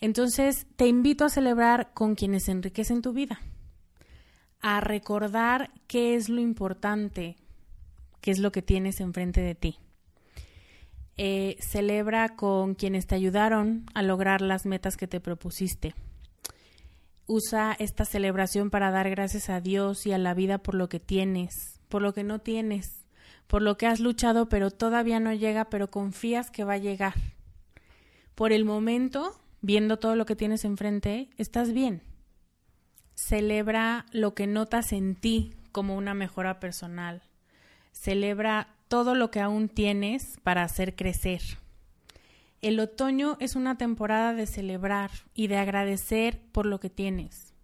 Entonces, 0.03 0.67
te 0.77 0.87
invito 0.87 1.25
a 1.25 1.31
celebrar 1.31 1.95
con 1.95 2.15
quienes 2.15 2.51
enriquecen 2.51 3.01
tu 3.01 3.15
vida, 3.15 3.41
a 4.61 4.83
recordar 4.83 5.71
qué 5.87 6.15
es 6.15 6.29
lo 6.29 6.43
importante, 6.43 7.37
qué 8.21 8.33
es 8.33 8.39
lo 8.39 8.53
que 8.53 8.61
tienes 8.61 9.01
enfrente 9.01 9.41
de 9.41 9.55
ti. 9.55 9.79
Eh, 11.17 11.57
celebra 11.61 12.37
con 12.37 12.75
quienes 12.75 13.07
te 13.07 13.15
ayudaron 13.15 13.87
a 13.95 14.03
lograr 14.03 14.43
las 14.43 14.67
metas 14.67 14.99
que 14.99 15.07
te 15.07 15.21
propusiste. 15.21 15.95
Usa 17.27 17.75
esta 17.79 18.05
celebración 18.05 18.71
para 18.71 18.93
dar 18.93 19.11
gracias 19.11 19.51
a 19.51 19.61
Dios 19.61 20.07
y 20.07 20.13
a 20.13 20.19
la 20.19 20.33
vida 20.33 20.59
por 20.59 20.75
lo 20.77 20.89
que 20.89 21.01
tienes, 21.01 21.81
por 21.89 22.01
lo 22.01 22.15
que 22.15 22.23
no 22.23 22.39
tienes, 22.39 23.05
por 23.49 23.63
lo 23.63 23.77
que 23.77 23.87
has 23.87 23.99
luchado 23.99 24.49
pero 24.49 24.71
todavía 24.71 25.19
no 25.19 25.33
llega, 25.33 25.65
pero 25.65 25.91
confías 25.91 26.51
que 26.51 26.65
va 26.65 26.75
a 26.75 26.79
llegar. 26.79 27.15
Por 28.37 28.53
el 28.53 28.65
momento, 28.65 29.41
viendo 29.61 29.99
todo 29.99 30.15
lo 30.15 30.25
que 30.25 30.37
tienes 30.37 30.65
enfrente, 30.65 31.29
estás 31.37 31.73
bien. 31.73 32.03
Celebra 33.15 34.07
lo 34.13 34.35
que 34.35 34.47
notas 34.47 34.93
en 34.93 35.17
ti 35.17 35.55
como 35.73 35.97
una 35.97 36.15
mejora 36.15 36.61
personal. 36.61 37.23
Celebra 37.93 38.69
todo 38.89 39.15
lo 39.15 39.31
que 39.31 39.41
aún 39.41 39.69
tienes 39.69 40.39
para 40.43 40.63
hacer 40.63 40.95
crecer. 40.95 41.41
El 42.67 42.81
otoño 42.81 43.37
es 43.39 43.55
una 43.55 43.79
temporada 43.79 44.35
de 44.35 44.45
celebrar 44.45 45.13
y 45.37 45.47
de 45.47 45.57
agradecer 45.57 46.41
por 46.51 46.67
lo 46.67 46.81
que 46.81 46.91
tienes. 46.91 47.55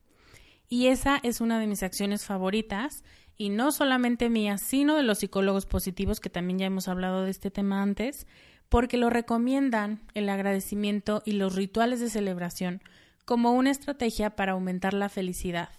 Y 0.69 0.87
esa 0.87 1.19
es 1.25 1.41
una 1.41 1.59
de 1.59 1.67
mis 1.67 1.83
acciones 1.83 2.25
favoritas, 2.25 3.03
y 3.37 3.49
no 3.49 3.73
solamente 3.73 4.31
mía, 4.31 4.59
sino 4.59 4.95
de 4.95 5.03
los 5.03 5.19
psicólogos 5.19 5.67
positivos, 5.67 6.21
que 6.21 6.31
también 6.31 6.61
ya 6.61 6.67
hemos 6.67 6.87
hablado 6.87 7.25
de 7.25 7.33
este 7.33 7.51
tema 7.51 7.83
antes, 7.83 8.29
porque 8.69 8.97
lo 8.97 9.11
recomiendan 9.11 10.03
el 10.15 10.29
agradecimiento 10.29 11.21
y 11.27 11.33
los 11.33 11.57
rituales 11.57 11.99
de 11.99 12.09
celebración 12.09 12.81
como 13.25 13.55
una 13.55 13.73
estrategia 13.73 14.37
para 14.37 14.53
aumentar 14.53 14.95
la 14.95 15.09
felicidad. 15.09 15.71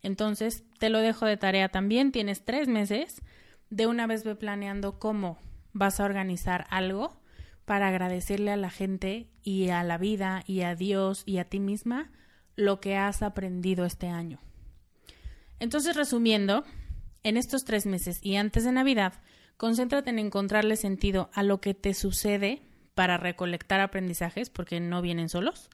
Entonces, 0.00 0.64
te 0.78 0.88
lo 0.88 1.00
dejo 1.00 1.26
de 1.26 1.36
tarea 1.36 1.68
también, 1.68 2.10
tienes 2.10 2.42
tres 2.42 2.68
meses, 2.68 3.20
de 3.68 3.86
una 3.86 4.06
vez 4.06 4.24
ve 4.24 4.34
planeando 4.34 4.98
cómo 4.98 5.36
vas 5.74 6.00
a 6.00 6.04
organizar 6.04 6.66
algo 6.70 7.20
para 7.64 7.88
agradecerle 7.88 8.50
a 8.50 8.56
la 8.56 8.70
gente 8.70 9.28
y 9.42 9.68
a 9.68 9.82
la 9.82 9.98
vida 9.98 10.42
y 10.46 10.62
a 10.62 10.74
Dios 10.74 11.22
y 11.26 11.38
a 11.38 11.44
ti 11.44 11.60
misma 11.60 12.10
lo 12.56 12.80
que 12.80 12.96
has 12.96 13.22
aprendido 13.22 13.84
este 13.84 14.08
año. 14.08 14.38
Entonces, 15.60 15.96
resumiendo, 15.96 16.64
en 17.22 17.36
estos 17.36 17.64
tres 17.64 17.86
meses 17.86 18.18
y 18.22 18.36
antes 18.36 18.64
de 18.64 18.72
Navidad, 18.72 19.14
concéntrate 19.56 20.10
en 20.10 20.18
encontrarle 20.18 20.76
sentido 20.76 21.30
a 21.34 21.42
lo 21.42 21.60
que 21.60 21.74
te 21.74 21.94
sucede 21.94 22.62
para 22.94 23.16
recolectar 23.16 23.80
aprendizajes, 23.80 24.50
porque 24.50 24.80
no 24.80 25.00
vienen 25.02 25.28
solos. 25.28 25.70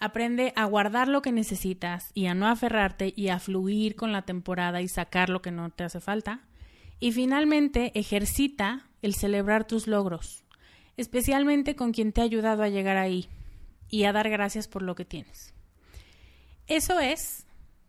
Aprende 0.00 0.52
a 0.56 0.64
guardar 0.64 1.08
lo 1.08 1.22
que 1.22 1.32
necesitas 1.32 2.10
y 2.14 2.26
a 2.26 2.34
no 2.34 2.48
aferrarte 2.48 3.12
y 3.14 3.28
a 3.28 3.38
fluir 3.38 3.96
con 3.96 4.12
la 4.12 4.22
temporada 4.22 4.80
y 4.80 4.88
sacar 4.88 5.28
lo 5.28 5.42
que 5.42 5.50
no 5.50 5.70
te 5.70 5.84
hace 5.84 6.00
falta. 6.00 6.40
Y 6.98 7.12
finalmente, 7.12 7.92
ejercita 7.98 8.88
el 9.02 9.14
celebrar 9.14 9.66
tus 9.66 9.86
logros, 9.86 10.45
especialmente 10.96 11.76
con 11.76 11.92
quien 11.92 12.12
te 12.12 12.20
ha 12.20 12.24
ayudado 12.24 12.62
a 12.62 12.68
llegar 12.68 12.96
ahí 12.96 13.28
y 13.88 14.04
a 14.04 14.12
dar 14.12 14.28
gracias 14.28 14.68
por 14.68 14.82
lo 14.82 14.94
que 14.94 15.04
tienes. 15.04 15.54
Eso 16.66 16.98
es 16.98 17.46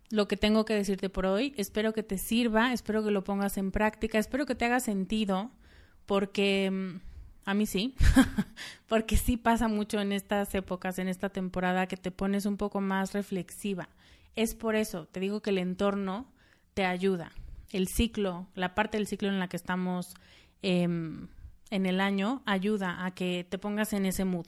lo 0.09 0.27
que 0.27 0.37
tengo 0.37 0.65
que 0.65 0.73
decirte 0.73 1.09
por 1.09 1.25
hoy. 1.25 1.53
Espero 1.57 1.93
que 1.93 2.03
te 2.03 2.17
sirva, 2.17 2.73
espero 2.73 3.03
que 3.03 3.11
lo 3.11 3.23
pongas 3.23 3.57
en 3.57 3.71
práctica, 3.71 4.19
espero 4.19 4.45
que 4.45 4.55
te 4.55 4.65
haga 4.65 4.79
sentido, 4.79 5.51
porque 6.05 6.69
mm, 6.71 6.99
a 7.45 7.53
mí 7.53 7.65
sí, 7.65 7.95
porque 8.87 9.17
sí 9.17 9.37
pasa 9.37 9.67
mucho 9.67 9.99
en 9.99 10.11
estas 10.11 10.53
épocas, 10.55 10.99
en 10.99 11.07
esta 11.07 11.29
temporada, 11.29 11.87
que 11.87 11.97
te 11.97 12.11
pones 12.11 12.45
un 12.45 12.57
poco 12.57 12.81
más 12.81 13.13
reflexiva. 13.13 13.89
Es 14.35 14.53
por 14.53 14.75
eso, 14.75 15.07
te 15.07 15.19
digo 15.19 15.41
que 15.41 15.49
el 15.49 15.57
entorno 15.57 16.27
te 16.73 16.85
ayuda. 16.85 17.31
El 17.71 17.87
ciclo, 17.87 18.47
la 18.53 18.75
parte 18.75 18.97
del 18.97 19.07
ciclo 19.07 19.29
en 19.29 19.39
la 19.39 19.49
que 19.49 19.57
estamos 19.57 20.13
em, 20.61 21.27
en 21.69 21.85
el 21.85 22.01
año, 22.01 22.41
ayuda 22.45 23.05
a 23.05 23.11
que 23.11 23.45
te 23.49 23.57
pongas 23.57 23.93
en 23.93 24.05
ese 24.05 24.25
mood. 24.25 24.45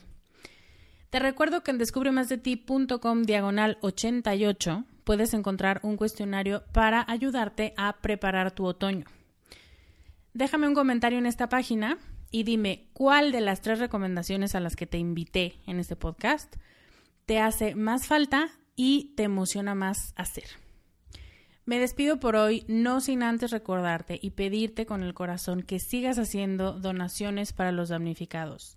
Te 1.09 1.19
recuerdo 1.19 1.63
que 1.63 1.71
en 1.71 1.77
descubremasdeti.com 1.77 3.23
diagonal 3.23 3.77
88 3.81 4.85
puedes 5.03 5.33
encontrar 5.33 5.79
un 5.83 5.97
cuestionario 5.97 6.63
para 6.71 7.03
ayudarte 7.07 7.73
a 7.77 7.97
preparar 8.01 8.51
tu 8.51 8.65
otoño. 8.65 9.05
Déjame 10.33 10.67
un 10.67 10.75
comentario 10.75 11.17
en 11.17 11.25
esta 11.25 11.49
página 11.49 11.97
y 12.29 12.43
dime 12.43 12.87
cuál 12.93 13.31
de 13.31 13.41
las 13.41 13.61
tres 13.61 13.79
recomendaciones 13.79 14.53
a 14.53 14.59
las 14.59 14.75
que 14.75 14.85
te 14.85 14.99
invité 14.99 15.55
en 15.65 15.79
este 15.79 15.95
podcast 15.95 16.55
te 17.29 17.39
hace 17.39 17.75
más 17.75 18.07
falta 18.07 18.49
y 18.75 19.13
te 19.15 19.21
emociona 19.21 19.75
más 19.75 20.13
hacer. 20.15 20.45
Me 21.69 21.77
despido 21.77 22.19
por 22.19 22.35
hoy, 22.35 22.65
no 22.67 22.99
sin 22.99 23.21
antes 23.21 23.51
recordarte 23.51 24.17
y 24.19 24.31
pedirte 24.31 24.87
con 24.87 25.03
el 25.03 25.13
corazón 25.13 25.61
que 25.61 25.77
sigas 25.77 26.17
haciendo 26.17 26.73
donaciones 26.73 27.53
para 27.53 27.71
los 27.71 27.89
damnificados 27.89 28.75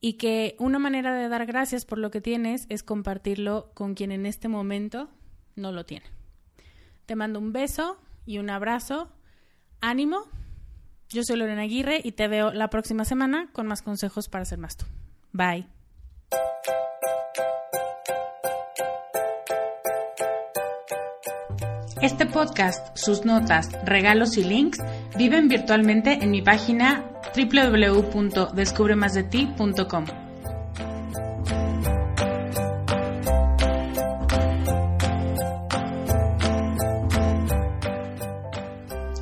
y 0.00 0.14
que 0.14 0.56
una 0.58 0.78
manera 0.78 1.12
de 1.12 1.28
dar 1.28 1.44
gracias 1.44 1.84
por 1.84 1.98
lo 1.98 2.10
que 2.10 2.22
tienes 2.22 2.64
es 2.70 2.82
compartirlo 2.82 3.70
con 3.74 3.92
quien 3.92 4.10
en 4.10 4.24
este 4.24 4.48
momento 4.48 5.10
no 5.54 5.70
lo 5.70 5.84
tiene. 5.84 6.06
Te 7.04 7.14
mando 7.14 7.38
un 7.38 7.52
beso 7.52 7.98
y 8.24 8.38
un 8.38 8.48
abrazo. 8.48 9.10
Ánimo. 9.82 10.22
Yo 11.10 11.24
soy 11.24 11.36
Lorena 11.36 11.60
Aguirre 11.60 12.00
y 12.02 12.12
te 12.12 12.26
veo 12.26 12.54
la 12.54 12.70
próxima 12.70 13.04
semana 13.04 13.50
con 13.52 13.66
más 13.66 13.82
consejos 13.82 14.30
para 14.30 14.46
ser 14.46 14.56
más 14.56 14.78
tú. 14.78 14.86
Bye. 15.32 15.66
Este 22.04 22.26
podcast, 22.26 22.94
sus 22.98 23.24
notas, 23.24 23.70
regalos 23.82 24.36
y 24.36 24.44
links 24.44 24.78
viven 25.16 25.48
virtualmente 25.48 26.18
en 26.20 26.32
mi 26.32 26.42
página 26.42 27.02
www.descubremasdeti.com. 27.34 30.04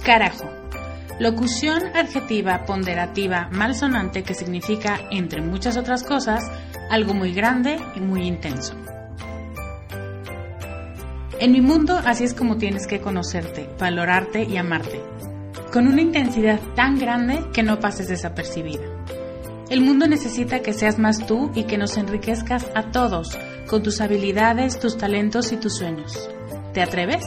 Carajo. 0.04 0.50
Locución 1.20 1.84
adjetiva 1.94 2.64
ponderativa 2.66 3.48
malsonante 3.52 4.24
que 4.24 4.34
significa, 4.34 4.98
entre 5.12 5.40
muchas 5.40 5.76
otras 5.76 6.02
cosas, 6.02 6.50
algo 6.90 7.14
muy 7.14 7.32
grande 7.32 7.78
y 7.94 8.00
muy 8.00 8.26
intenso. 8.26 8.74
En 11.42 11.50
mi 11.50 11.60
mundo 11.60 12.00
así 12.04 12.22
es 12.22 12.34
como 12.34 12.56
tienes 12.56 12.86
que 12.86 13.00
conocerte, 13.00 13.68
valorarte 13.76 14.44
y 14.44 14.56
amarte, 14.58 15.02
con 15.72 15.88
una 15.88 16.00
intensidad 16.00 16.60
tan 16.76 17.00
grande 17.00 17.46
que 17.52 17.64
no 17.64 17.80
pases 17.80 18.06
desapercibida. 18.06 18.84
El 19.68 19.80
mundo 19.80 20.06
necesita 20.06 20.60
que 20.60 20.72
seas 20.72 21.00
más 21.00 21.26
tú 21.26 21.50
y 21.56 21.64
que 21.64 21.78
nos 21.78 21.96
enriquezcas 21.96 22.68
a 22.76 22.92
todos 22.92 23.36
con 23.66 23.82
tus 23.82 24.00
habilidades, 24.00 24.78
tus 24.78 24.96
talentos 24.96 25.50
y 25.50 25.56
tus 25.56 25.78
sueños. 25.78 26.30
¿Te 26.74 26.80
atreves? 26.80 27.26